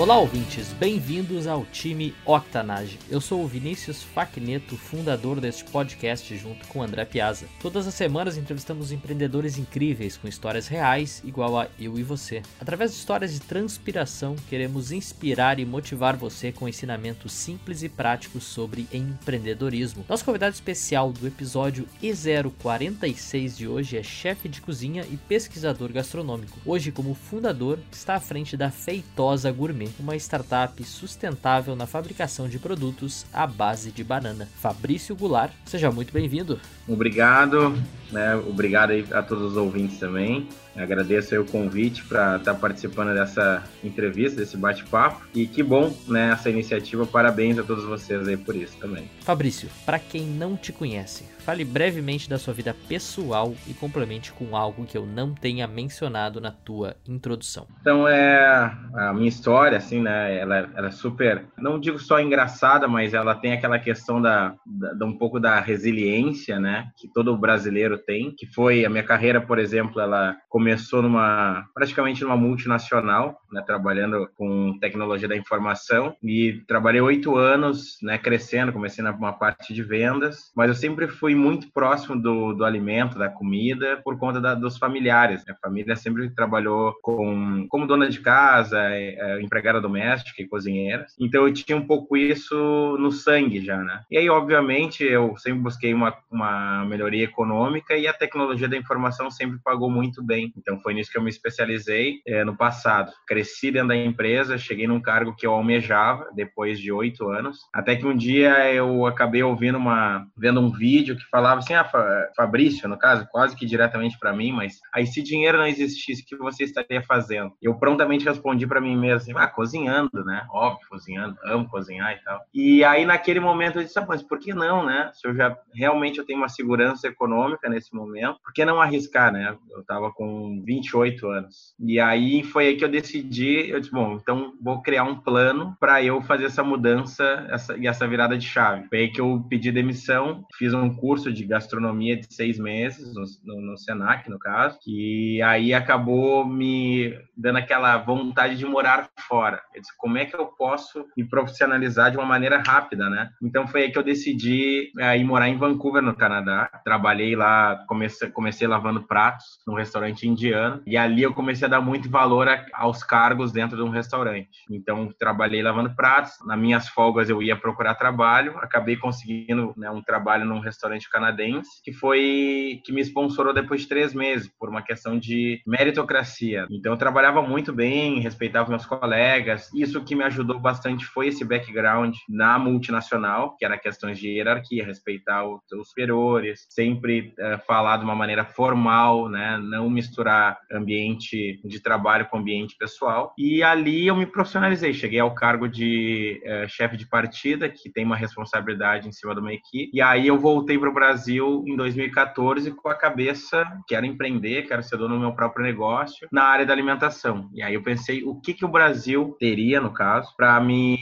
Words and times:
Olá, 0.00 0.18
ouvintes, 0.18 0.72
bem-vindos 0.72 1.46
ao 1.46 1.66
time 1.66 2.14
Octanage. 2.24 2.98
Eu 3.10 3.20
sou 3.20 3.44
o 3.44 3.46
Vinícius 3.46 4.02
Facneto, 4.02 4.74
fundador 4.74 5.42
deste 5.42 5.62
podcast 5.64 6.34
junto 6.38 6.66
com 6.68 6.82
André 6.82 7.04
Piazza. 7.04 7.44
Todas 7.60 7.86
as 7.86 7.92
semanas 7.92 8.38
entrevistamos 8.38 8.92
empreendedores 8.92 9.58
incríveis 9.58 10.16
com 10.16 10.26
histórias 10.26 10.68
reais, 10.68 11.20
igual 11.22 11.58
a 11.58 11.68
eu 11.78 11.98
e 11.98 12.02
você. 12.02 12.40
Através 12.58 12.92
de 12.92 12.96
histórias 12.96 13.30
de 13.34 13.40
transpiração, 13.40 14.36
queremos 14.48 14.90
inspirar 14.90 15.60
e 15.60 15.66
motivar 15.66 16.16
você 16.16 16.50
com 16.50 16.66
ensinamentos 16.66 17.32
simples 17.32 17.82
e 17.82 17.88
práticos 17.90 18.44
sobre 18.44 18.88
empreendedorismo. 18.90 20.06
Nosso 20.08 20.24
convidado 20.24 20.54
especial 20.54 21.12
do 21.12 21.26
episódio 21.26 21.86
E046 22.02 23.54
de 23.54 23.68
hoje 23.68 23.98
é 23.98 24.02
chefe 24.02 24.48
de 24.48 24.62
cozinha 24.62 25.04
e 25.10 25.18
pesquisador 25.18 25.92
gastronômico. 25.92 26.58
Hoje, 26.64 26.90
como 26.90 27.12
fundador, 27.12 27.78
está 27.92 28.14
à 28.14 28.20
frente 28.20 28.56
da 28.56 28.70
Feitosa 28.70 29.52
Gourmet 29.52 29.89
uma 29.98 30.14
startup 30.16 30.82
sustentável 30.84 31.74
na 31.74 31.86
fabricação 31.86 32.48
de 32.48 32.58
produtos 32.58 33.26
à 33.32 33.46
base 33.46 33.90
de 33.90 34.04
banana. 34.04 34.48
Fabrício 34.56 35.16
Goulart, 35.16 35.52
seja 35.64 35.90
muito 35.90 36.12
bem-vindo. 36.12 36.60
Obrigado, 36.86 37.74
né? 38.10 38.34
Obrigado 38.36 38.92
a 39.12 39.22
todos 39.22 39.52
os 39.52 39.56
ouvintes 39.56 39.98
também. 39.98 40.48
Agradeço 40.76 41.38
o 41.40 41.44
convite 41.44 42.04
para 42.04 42.36
estar 42.36 42.54
tá 42.54 42.58
participando 42.58 43.14
dessa 43.14 43.64
entrevista, 43.82 44.40
desse 44.40 44.56
bate-papo. 44.56 45.26
E 45.34 45.46
que 45.46 45.62
bom, 45.62 45.94
né, 46.06 46.30
essa 46.32 46.48
iniciativa. 46.48 47.06
Parabéns 47.06 47.58
a 47.58 47.62
todos 47.62 47.84
vocês 47.84 48.26
aí 48.26 48.36
por 48.36 48.54
isso 48.54 48.76
também. 48.78 49.10
Fabrício, 49.20 49.68
para 49.84 49.98
quem 49.98 50.22
não 50.22 50.56
te 50.56 50.72
conhece, 50.72 51.24
fale 51.50 51.64
brevemente 51.64 52.30
da 52.30 52.38
sua 52.38 52.54
vida 52.54 52.72
pessoal 52.88 53.52
e 53.66 53.74
complemente 53.74 54.32
com 54.32 54.56
algo 54.56 54.86
que 54.86 54.96
eu 54.96 55.04
não 55.04 55.34
tenha 55.34 55.66
mencionado 55.66 56.40
na 56.40 56.52
tua 56.52 56.94
introdução. 57.04 57.66
Então, 57.80 58.06
é 58.06 58.72
a 58.94 59.12
minha 59.12 59.28
história, 59.28 59.76
assim, 59.76 60.00
né, 60.00 60.38
ela, 60.38 60.70
ela 60.76 60.86
é 60.86 60.92
super, 60.92 61.44
não 61.58 61.80
digo 61.80 61.98
só 61.98 62.20
engraçada, 62.20 62.86
mas 62.86 63.14
ela 63.14 63.34
tem 63.34 63.52
aquela 63.52 63.80
questão 63.80 64.22
da, 64.22 64.54
da, 64.64 64.92
da 64.92 65.04
um 65.04 65.18
pouco 65.18 65.40
da 65.40 65.58
resiliência, 65.58 66.60
né, 66.60 66.88
que 66.96 67.08
todo 67.12 67.36
brasileiro 67.36 67.98
tem, 67.98 68.32
que 68.32 68.46
foi 68.46 68.84
a 68.84 68.90
minha 68.90 69.02
carreira, 69.02 69.40
por 69.40 69.58
exemplo, 69.58 70.00
ela 70.00 70.36
começou 70.48 71.02
numa 71.02 71.64
praticamente 71.74 72.22
numa 72.22 72.36
multinacional, 72.36 73.40
né, 73.50 73.60
trabalhando 73.66 74.28
com 74.36 74.78
tecnologia 74.78 75.26
da 75.26 75.36
informação 75.36 76.14
e 76.22 76.62
trabalhei 76.68 77.00
oito 77.00 77.34
anos, 77.34 77.98
né, 78.00 78.16
crescendo, 78.18 78.72
comecei 78.72 79.02
numa 79.02 79.32
parte 79.32 79.74
de 79.74 79.82
vendas, 79.82 80.52
mas 80.54 80.68
eu 80.68 80.76
sempre 80.76 81.08
fui 81.08 81.39
muito 81.40 81.72
próximo 81.72 82.20
do, 82.20 82.52
do 82.52 82.64
alimento, 82.64 83.18
da 83.18 83.28
comida, 83.28 84.00
por 84.04 84.18
conta 84.18 84.40
da, 84.40 84.54
dos 84.54 84.78
familiares. 84.78 85.44
Minha 85.44 85.58
família 85.60 85.96
sempre 85.96 86.30
trabalhou 86.30 86.94
com 87.02 87.66
como 87.68 87.86
dona 87.86 88.08
de 88.08 88.20
casa, 88.20 88.78
é, 88.78 89.14
é, 89.18 89.42
empregada 89.42 89.80
doméstica 89.80 90.42
e 90.42 90.48
cozinheira, 90.48 91.06
então 91.18 91.46
eu 91.46 91.52
tinha 91.52 91.76
um 91.76 91.86
pouco 91.86 92.16
isso 92.16 92.96
no 92.98 93.10
sangue 93.10 93.60
já, 93.60 93.78
né? 93.78 94.02
E 94.10 94.18
aí, 94.18 94.28
obviamente, 94.28 95.02
eu 95.02 95.36
sempre 95.36 95.60
busquei 95.60 95.92
uma, 95.92 96.14
uma 96.30 96.84
melhoria 96.84 97.24
econômica 97.24 97.96
e 97.96 98.06
a 98.06 98.12
tecnologia 98.12 98.68
da 98.68 98.76
informação 98.76 99.30
sempre 99.30 99.58
pagou 99.64 99.90
muito 99.90 100.22
bem 100.22 100.52
então 100.56 100.80
foi 100.80 100.94
nisso 100.94 101.10
que 101.10 101.18
eu 101.18 101.22
me 101.22 101.30
especializei 101.30 102.20
é, 102.26 102.44
no 102.44 102.56
passado. 102.56 103.12
Cresci 103.26 103.70
dentro 103.70 103.88
da 103.88 103.96
empresa, 103.96 104.58
cheguei 104.58 104.86
num 104.86 105.00
cargo 105.00 105.34
que 105.34 105.46
eu 105.46 105.52
almejava 105.52 106.28
depois 106.34 106.78
de 106.78 106.92
oito 106.92 107.28
anos, 107.28 107.58
até 107.72 107.96
que 107.96 108.06
um 108.06 108.16
dia 108.16 108.72
eu 108.72 109.06
acabei 109.06 109.42
ouvindo 109.42 109.78
uma, 109.78 110.26
vendo 110.36 110.60
um 110.60 110.70
vídeo 110.70 111.16
que 111.20 111.30
falava 111.30 111.60
assim, 111.60 111.74
ah, 111.74 111.88
Fabrício, 112.36 112.88
no 112.88 112.98
caso, 112.98 113.26
quase 113.30 113.56
que 113.56 113.66
diretamente 113.66 114.18
para 114.18 114.32
mim, 114.32 114.52
mas 114.52 114.78
aí 114.92 115.06
se 115.06 115.22
dinheiro 115.22 115.58
não 115.58 115.66
existisse, 115.66 116.22
o 116.22 116.26
que 116.26 116.36
você 116.36 116.64
estaria 116.64 117.02
fazendo? 117.02 117.52
Eu 117.60 117.74
prontamente 117.74 118.24
respondi 118.24 118.66
para 118.66 118.80
mim 118.80 118.96
mesmo, 118.96 119.16
assim, 119.16 119.32
ah, 119.36 119.46
cozinhando, 119.46 120.24
né? 120.24 120.46
Óbvio, 120.52 120.86
cozinhando, 120.88 121.36
amo 121.44 121.68
cozinhar 121.68 122.12
e 122.12 122.24
tal. 122.24 122.40
E 122.54 122.84
aí 122.84 123.04
naquele 123.04 123.40
momento 123.40 123.78
eu 123.78 123.84
disse, 123.84 123.98
ah, 123.98 124.06
mas 124.08 124.22
por 124.22 124.38
que 124.38 124.54
não, 124.54 124.84
né? 124.84 125.10
Se 125.14 125.26
eu 125.26 125.34
já 125.34 125.56
realmente 125.74 126.18
eu 126.18 126.26
tenho 126.26 126.38
uma 126.38 126.48
segurança 126.48 127.06
econômica 127.06 127.68
nesse 127.68 127.94
momento, 127.94 128.38
por 128.42 128.52
que 128.52 128.64
não 128.64 128.80
arriscar, 128.80 129.32
né? 129.32 129.56
Eu 129.70 129.84
tava 129.84 130.12
com 130.12 130.62
28 130.64 131.26
anos. 131.28 131.74
E 131.78 132.00
aí 132.00 132.42
foi 132.42 132.68
aí 132.68 132.76
que 132.76 132.84
eu 132.84 132.88
decidi, 132.88 133.70
eu 133.70 133.80
disse, 133.80 133.92
bom, 133.92 134.18
então 134.20 134.52
vou 134.60 134.82
criar 134.82 135.04
um 135.04 135.16
plano 135.16 135.76
para 135.78 136.02
eu 136.02 136.20
fazer 136.22 136.46
essa 136.46 136.62
mudança 136.62 137.46
essa, 137.50 137.76
e 137.76 137.86
essa 137.86 138.06
virada 138.06 138.36
de 138.36 138.46
chave. 138.46 138.86
Foi 138.88 138.98
aí 138.98 139.08
que 139.08 139.20
eu 139.20 139.44
pedi 139.48 139.70
demissão, 139.70 140.44
fiz 140.56 140.72
um 140.74 140.94
curso 140.94 141.09
de 141.18 141.44
gastronomia 141.44 142.16
de 142.16 142.32
seis 142.32 142.58
meses, 142.58 143.12
no, 143.44 143.60
no 143.60 143.76
Senac, 143.76 144.30
no 144.30 144.38
caso, 144.38 144.78
que 144.80 145.42
aí 145.42 145.74
acabou 145.74 146.46
me 146.46 147.18
dando 147.36 147.56
aquela 147.56 147.96
vontade 147.98 148.56
de 148.56 148.64
morar 148.64 149.08
fora. 149.28 149.60
Eu 149.74 149.80
disse, 149.80 149.96
como 149.98 150.18
é 150.18 150.24
que 150.24 150.36
eu 150.36 150.46
posso 150.46 151.06
me 151.16 151.24
profissionalizar 151.24 152.10
de 152.10 152.16
uma 152.16 152.26
maneira 152.26 152.62
rápida, 152.64 153.10
né? 153.10 153.30
Então 153.42 153.66
foi 153.66 153.82
aí 153.82 153.90
que 153.90 153.98
eu 153.98 154.02
decidi 154.02 154.92
é, 154.98 155.18
ir 155.18 155.24
morar 155.24 155.48
em 155.48 155.56
Vancouver, 155.56 156.02
no 156.02 156.14
Canadá. 156.14 156.70
Trabalhei 156.84 157.34
lá, 157.34 157.84
comecei, 157.88 158.30
comecei 158.30 158.68
lavando 158.68 159.02
pratos 159.02 159.46
num 159.66 159.74
restaurante 159.74 160.28
indiano. 160.28 160.82
E 160.86 160.96
ali 160.96 161.22
eu 161.22 161.34
comecei 161.34 161.66
a 161.66 161.70
dar 161.70 161.80
muito 161.80 162.08
valor 162.08 162.48
a, 162.48 162.64
aos 162.74 163.02
cargos 163.02 163.52
dentro 163.52 163.76
de 163.76 163.82
um 163.82 163.90
restaurante. 163.90 164.64
Então, 164.70 165.08
trabalhei 165.18 165.62
lavando 165.62 165.94
pratos. 165.94 166.32
Nas 166.46 166.58
minhas 166.58 166.88
folgas, 166.88 167.28
eu 167.28 167.42
ia 167.42 167.56
procurar 167.56 167.94
trabalho. 167.94 168.56
Acabei 168.58 168.96
conseguindo 168.96 169.72
né, 169.76 169.90
um 169.90 170.02
trabalho 170.02 170.44
num 170.44 170.60
restaurante 170.60 170.99
canadense, 171.08 171.70
que 171.84 171.92
foi 171.92 172.80
que 172.84 172.92
me 172.92 173.00
sponsorou 173.02 173.52
depois 173.52 173.82
de 173.82 173.88
três 173.88 174.14
meses, 174.14 174.50
por 174.58 174.68
uma 174.68 174.82
questão 174.82 175.18
de 175.18 175.60
meritocracia. 175.66 176.66
Então, 176.70 176.92
eu 176.92 176.98
trabalhava 176.98 177.42
muito 177.42 177.72
bem, 177.72 178.20
respeitava 178.20 178.70
meus 178.70 178.86
colegas. 178.86 179.70
Isso 179.74 180.02
que 180.04 180.14
me 180.14 180.24
ajudou 180.24 180.58
bastante 180.58 181.04
foi 181.06 181.28
esse 181.28 181.44
background 181.44 182.14
na 182.28 182.58
multinacional, 182.58 183.56
que 183.56 183.64
era 183.64 183.78
questões 183.78 184.18
de 184.18 184.28
hierarquia, 184.28 184.84
respeitar 184.84 185.44
os, 185.46 185.60
os 185.72 185.88
superiores, 185.88 186.66
sempre 186.68 187.34
uh, 187.38 187.58
falar 187.66 187.96
de 187.96 188.04
uma 188.04 188.14
maneira 188.14 188.44
formal, 188.44 189.28
né, 189.28 189.58
não 189.58 189.88
misturar 189.88 190.10
misturar 190.10 190.58
ambiente 190.72 191.60
de 191.64 191.80
trabalho 191.80 192.26
com 192.26 192.38
ambiente 192.38 192.76
pessoal. 192.78 193.32
E 193.38 193.62
ali 193.62 194.06
eu 194.06 194.16
me 194.16 194.26
profissionalizei, 194.26 194.92
cheguei 194.92 195.20
ao 195.20 195.34
cargo 195.34 195.68
de 195.68 196.40
é, 196.44 196.68
chefe 196.68 196.96
de 196.96 197.06
partida, 197.06 197.68
que 197.68 197.90
tem 197.90 198.04
uma 198.04 198.16
responsabilidade 198.16 199.08
em 199.08 199.12
cima 199.12 199.34
de 199.34 199.40
uma 199.40 199.52
equipe. 199.52 199.90
E 199.92 200.02
aí 200.02 200.26
eu 200.26 200.38
voltei 200.38 200.78
para 200.78 200.89
o 200.90 200.94
Brasil 200.94 201.64
em 201.66 201.76
2014 201.76 202.72
com 202.72 202.88
a 202.88 202.94
cabeça, 202.94 203.64
quero 203.86 204.06
empreender, 204.06 204.62
quero 204.62 204.82
ser 204.82 204.96
dono 204.96 205.14
do 205.14 205.20
meu 205.20 205.32
próprio 205.32 205.64
negócio 205.64 206.28
na 206.30 206.44
área 206.44 206.66
da 206.66 206.72
alimentação. 206.72 207.48
E 207.54 207.62
aí 207.62 207.74
eu 207.74 207.82
pensei, 207.82 208.22
o 208.24 208.40
que, 208.40 208.52
que 208.52 208.64
o 208.64 208.68
Brasil 208.68 209.36
teria, 209.38 209.80
no 209.80 209.92
caso, 209.92 210.34
para 210.36 210.60
me 210.60 210.98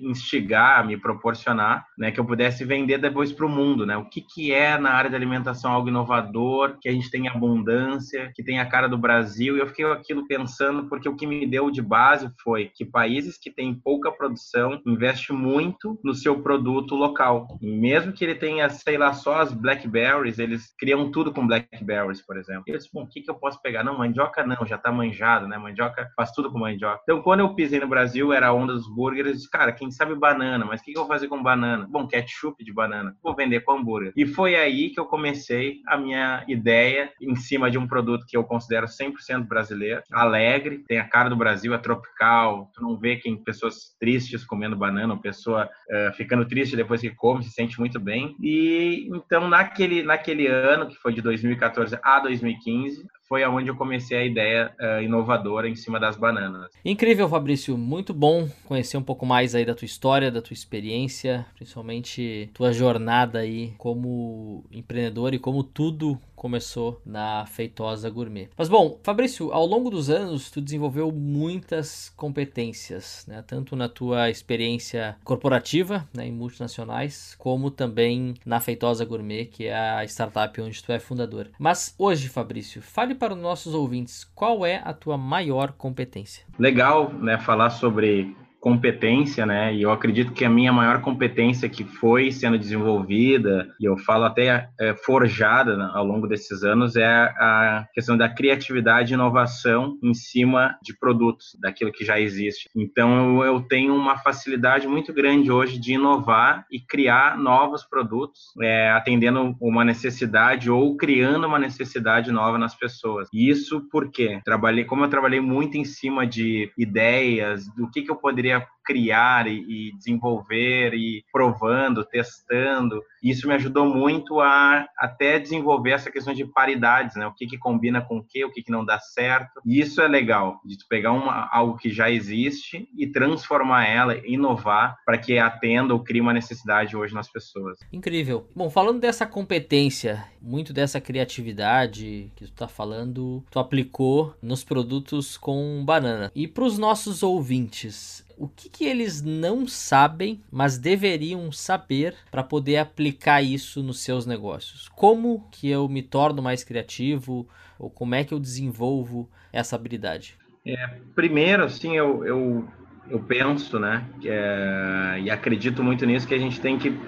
instigar, 0.00 0.86
me 0.86 0.96
proporcionar, 0.96 1.86
né, 1.98 2.10
que 2.10 2.20
eu 2.20 2.24
pudesse 2.24 2.64
vender 2.64 2.98
depois 2.98 3.32
para 3.32 3.46
o 3.46 3.48
mundo, 3.48 3.86
né? 3.86 3.96
O 3.96 4.04
que, 4.04 4.20
que 4.20 4.52
é 4.52 4.78
na 4.78 4.90
área 4.90 5.10
da 5.10 5.16
alimentação 5.16 5.72
algo 5.72 5.88
inovador, 5.88 6.78
que 6.80 6.88
a 6.88 6.92
gente 6.92 7.10
tem 7.10 7.28
abundância, 7.28 8.30
que 8.34 8.42
tem 8.42 8.60
a 8.60 8.66
cara 8.66 8.88
do 8.88 8.98
Brasil, 8.98 9.56
e 9.56 9.60
eu 9.60 9.66
fiquei 9.66 9.84
aquilo 9.86 10.26
pensando, 10.26 10.88
porque 10.88 11.08
o 11.08 11.16
que 11.16 11.26
me 11.26 11.46
deu 11.46 11.70
de 11.70 11.82
base 11.82 12.30
foi 12.42 12.66
que 12.66 12.84
países 12.84 13.38
que 13.38 13.50
têm 13.50 13.74
pouca 13.74 14.12
produção 14.12 14.80
investem 14.86 15.36
muito 15.36 15.98
no 16.04 16.14
seu 16.14 16.40
produto 16.40 16.94
local. 16.94 17.48
Mesmo 17.60 18.12
que 18.12 18.24
ele 18.24 18.34
tenha, 18.34 18.68
sei 18.68 18.96
lá, 18.96 19.12
só 19.22 19.40
as 19.40 19.52
blackberries, 19.52 20.38
eles 20.38 20.74
criam 20.78 21.10
tudo 21.10 21.32
com 21.32 21.46
blackberries, 21.46 22.24
por 22.24 22.36
exemplo. 22.36 22.64
E 22.66 22.72
eu 22.72 22.78
disse, 22.78 22.90
bom, 22.92 23.04
o 23.04 23.08
que, 23.08 23.22
que 23.22 23.30
eu 23.30 23.34
posso 23.34 23.60
pegar? 23.62 23.84
Não, 23.84 23.96
mandioca 23.96 24.44
não, 24.44 24.66
já 24.66 24.76
tá 24.76 24.90
manjado, 24.90 25.46
né? 25.46 25.56
Mandioca 25.56 26.10
faz 26.16 26.32
tudo 26.32 26.50
com 26.50 26.58
mandioca. 26.58 27.00
Então, 27.02 27.22
quando 27.22 27.40
eu 27.40 27.54
pisei 27.54 27.80
no 27.80 27.88
Brasil, 27.88 28.32
era 28.32 28.48
a 28.48 28.52
onda 28.52 28.74
dos 28.74 28.86
disse, 29.32 29.50
cara, 29.50 29.72
quem 29.72 29.90
sabe 29.90 30.14
banana, 30.14 30.64
mas 30.64 30.80
o 30.80 30.84
que, 30.84 30.92
que 30.92 30.98
eu 30.98 31.02
vou 31.02 31.12
fazer 31.12 31.28
com 31.28 31.42
banana? 31.42 31.86
Bom, 31.88 32.06
ketchup 32.06 32.62
de 32.64 32.72
banana, 32.72 33.16
vou 33.22 33.34
vender 33.34 33.60
com 33.60 33.72
hambúrguer. 33.72 34.12
E 34.16 34.26
foi 34.26 34.56
aí 34.56 34.90
que 34.90 35.00
eu 35.00 35.06
comecei 35.06 35.80
a 35.86 35.96
minha 35.96 36.44
ideia 36.48 37.12
em 37.20 37.36
cima 37.36 37.70
de 37.70 37.78
um 37.78 37.86
produto 37.86 38.26
que 38.26 38.36
eu 38.36 38.44
considero 38.44 38.86
100% 38.86 39.46
brasileiro, 39.46 40.02
alegre, 40.12 40.84
tem 40.86 40.98
a 40.98 41.08
cara 41.08 41.28
do 41.28 41.36
Brasil, 41.36 41.74
é 41.74 41.78
tropical, 41.78 42.70
tu 42.74 42.82
não 42.82 42.98
vê 42.98 43.16
quem 43.16 43.36
pessoas 43.36 43.94
tristes 44.00 44.44
comendo 44.44 44.76
banana, 44.76 45.14
ou 45.14 45.20
pessoa 45.20 45.66
uh, 45.66 46.12
ficando 46.14 46.46
triste 46.46 46.76
depois 46.76 47.00
que 47.00 47.10
come, 47.10 47.44
se 47.44 47.50
sente 47.50 47.78
muito 47.78 48.00
bem. 48.00 48.36
E 48.40 49.08
então 49.14 49.48
naquele 49.48 50.02
naquele 50.02 50.46
ano 50.46 50.86
que 50.88 50.96
foi 50.96 51.12
de 51.12 51.20
2014 51.20 51.98
a 52.02 52.20
2015, 52.20 53.06
foi 53.32 53.42
aonde 53.42 53.70
eu 53.70 53.74
comecei 53.74 54.18
a 54.18 54.24
ideia 54.24 54.74
uh, 54.78 55.02
inovadora 55.02 55.66
em 55.66 55.74
cima 55.74 55.98
das 55.98 56.16
bananas. 56.16 56.70
Incrível, 56.84 57.26
Fabrício, 57.28 57.78
muito 57.78 58.12
bom 58.12 58.46
conhecer 58.66 58.98
um 58.98 59.02
pouco 59.02 59.24
mais 59.24 59.54
aí 59.54 59.64
da 59.64 59.74
tua 59.74 59.86
história, 59.86 60.30
da 60.30 60.42
tua 60.42 60.52
experiência, 60.52 61.46
principalmente 61.54 62.50
tua 62.52 62.74
jornada 62.74 63.38
aí 63.38 63.72
como 63.78 64.66
empreendedor 64.70 65.32
e 65.32 65.38
como 65.38 65.64
tudo 65.64 66.20
começou 66.42 67.00
na 67.06 67.46
Feitosa 67.46 68.10
Gourmet. 68.10 68.48
Mas 68.58 68.68
bom, 68.68 68.98
Fabrício, 69.04 69.52
ao 69.52 69.64
longo 69.64 69.88
dos 69.88 70.10
anos 70.10 70.50
tu 70.50 70.60
desenvolveu 70.60 71.12
muitas 71.12 72.12
competências, 72.16 73.24
né? 73.28 73.44
Tanto 73.46 73.76
na 73.76 73.88
tua 73.88 74.28
experiência 74.28 75.16
corporativa, 75.22 76.04
né, 76.12 76.26
em 76.26 76.32
multinacionais, 76.32 77.36
como 77.38 77.70
também 77.70 78.34
na 78.44 78.58
Feitosa 78.58 79.04
Gourmet, 79.04 79.44
que 79.44 79.66
é 79.66 79.78
a 79.78 80.04
startup 80.04 80.60
onde 80.60 80.82
tu 80.82 80.90
é 80.90 80.98
fundador. 80.98 81.48
Mas 81.60 81.94
hoje, 81.96 82.28
Fabrício, 82.28 82.82
fale 82.82 83.14
para 83.14 83.34
os 83.34 83.40
nossos 83.40 83.72
ouvintes 83.72 84.24
qual 84.34 84.66
é 84.66 84.82
a 84.84 84.92
tua 84.92 85.16
maior 85.16 85.70
competência. 85.70 86.44
Legal, 86.58 87.12
né, 87.12 87.38
falar 87.38 87.70
sobre 87.70 88.34
competência, 88.62 89.44
né? 89.44 89.74
E 89.74 89.82
eu 89.82 89.90
acredito 89.90 90.32
que 90.32 90.44
a 90.44 90.48
minha 90.48 90.72
maior 90.72 91.00
competência 91.00 91.68
que 91.68 91.82
foi 91.82 92.30
sendo 92.30 92.56
desenvolvida, 92.56 93.68
e 93.80 93.84
eu 93.84 93.98
falo 93.98 94.24
até 94.24 94.68
é, 94.80 94.94
forjada 94.94 95.76
né, 95.76 95.90
ao 95.92 96.06
longo 96.06 96.28
desses 96.28 96.62
anos, 96.62 96.94
é 96.94 97.04
a 97.04 97.88
questão 97.92 98.16
da 98.16 98.28
criatividade 98.28 99.12
e 99.12 99.14
inovação 99.14 99.98
em 100.00 100.14
cima 100.14 100.78
de 100.80 100.96
produtos, 100.96 101.56
daquilo 101.60 101.90
que 101.90 102.04
já 102.04 102.20
existe. 102.20 102.70
Então, 102.76 103.44
eu 103.44 103.60
tenho 103.62 103.96
uma 103.96 104.16
facilidade 104.18 104.86
muito 104.86 105.12
grande 105.12 105.50
hoje 105.50 105.76
de 105.76 105.94
inovar 105.94 106.64
e 106.70 106.78
criar 106.78 107.36
novos 107.36 107.82
produtos, 107.82 108.42
é, 108.62 108.92
atendendo 108.92 109.56
uma 109.60 109.84
necessidade 109.84 110.70
ou 110.70 110.96
criando 110.96 111.48
uma 111.48 111.58
necessidade 111.58 112.30
nova 112.30 112.58
nas 112.58 112.76
pessoas. 112.76 113.28
Isso 113.34 113.88
porque 113.90 114.40
trabalhei, 114.44 114.84
como 114.84 115.04
eu 115.04 115.10
trabalhei 115.10 115.40
muito 115.40 115.76
em 115.76 115.84
cima 115.84 116.24
de 116.24 116.70
ideias, 116.78 117.66
do 117.76 117.90
que, 117.90 118.02
que 118.02 118.10
eu 118.10 118.16
poderia 118.16 118.51
yeah. 118.52 118.64
Criar 118.84 119.46
e, 119.46 119.88
e 119.88 119.96
desenvolver 119.96 120.94
e 120.94 121.24
provando, 121.32 122.04
testando. 122.04 123.02
Isso 123.22 123.46
me 123.46 123.54
ajudou 123.54 123.86
muito 123.86 124.40
a 124.40 124.86
até 124.98 125.38
desenvolver 125.38 125.92
essa 125.92 126.10
questão 126.10 126.34
de 126.34 126.44
paridades, 126.44 127.16
né? 127.16 127.26
O 127.26 127.34
que, 127.34 127.46
que 127.46 127.58
combina 127.58 128.00
com 128.00 128.18
o 128.18 128.24
que, 128.24 128.44
o 128.44 128.50
que, 128.50 128.62
que 128.62 128.72
não 128.72 128.84
dá 128.84 128.98
certo. 128.98 129.60
E 129.64 129.80
isso 129.80 130.00
é 130.00 130.08
legal, 130.08 130.60
de 130.64 130.76
tu 130.78 130.86
pegar 130.88 131.12
uma, 131.12 131.48
algo 131.52 131.76
que 131.76 131.90
já 131.90 132.10
existe 132.10 132.88
e 132.96 133.06
transformar 133.06 133.86
ela, 133.86 134.16
inovar 134.26 134.96
para 135.04 135.18
que 135.18 135.38
atenda 135.38 135.94
ou 135.94 136.00
crie 136.00 136.20
uma 136.20 136.32
necessidade 136.32 136.96
hoje 136.96 137.14
nas 137.14 137.30
pessoas. 137.30 137.78
Incrível. 137.92 138.48
Bom, 138.54 138.68
falando 138.70 139.00
dessa 139.00 139.26
competência, 139.26 140.24
muito 140.40 140.72
dessa 140.72 141.00
criatividade 141.00 142.32
que 142.34 142.46
tu 142.46 142.52
tá 142.52 142.68
falando, 142.68 143.44
tu 143.50 143.58
aplicou 143.58 144.34
nos 144.42 144.64
produtos 144.64 145.36
com 145.36 145.84
banana. 145.84 146.30
E 146.34 146.48
para 146.48 146.64
os 146.64 146.78
nossos 146.78 147.22
ouvintes, 147.22 148.24
o 148.36 148.48
que, 148.48 148.68
que 148.72 148.84
eles 148.84 149.22
não 149.22 149.66
sabem, 149.66 150.40
mas 150.50 150.78
deveriam 150.78 151.52
saber 151.52 152.14
para 152.30 152.42
poder 152.42 152.78
aplicar 152.78 153.42
isso 153.42 153.82
nos 153.82 154.00
seus 154.00 154.24
negócios? 154.26 154.88
Como 154.96 155.46
que 155.50 155.68
eu 155.68 155.88
me 155.88 156.02
torno 156.02 156.42
mais 156.42 156.64
criativo 156.64 157.46
ou 157.78 157.90
como 157.90 158.14
é 158.14 158.24
que 158.24 158.32
eu 158.32 158.40
desenvolvo 158.40 159.28
essa 159.52 159.76
habilidade? 159.76 160.36
É, 160.66 160.98
primeiro, 161.14 161.64
assim, 161.64 161.96
eu, 161.96 162.24
eu, 162.24 162.68
eu 163.10 163.20
penso, 163.20 163.78
né, 163.78 164.04
é, 164.24 165.20
e 165.22 165.30
acredito 165.30 165.82
muito 165.82 166.06
nisso, 166.06 166.26
que 166.26 166.34
a 166.34 166.38
gente 166.38 166.60
tem 166.60 166.78
que 166.78 166.98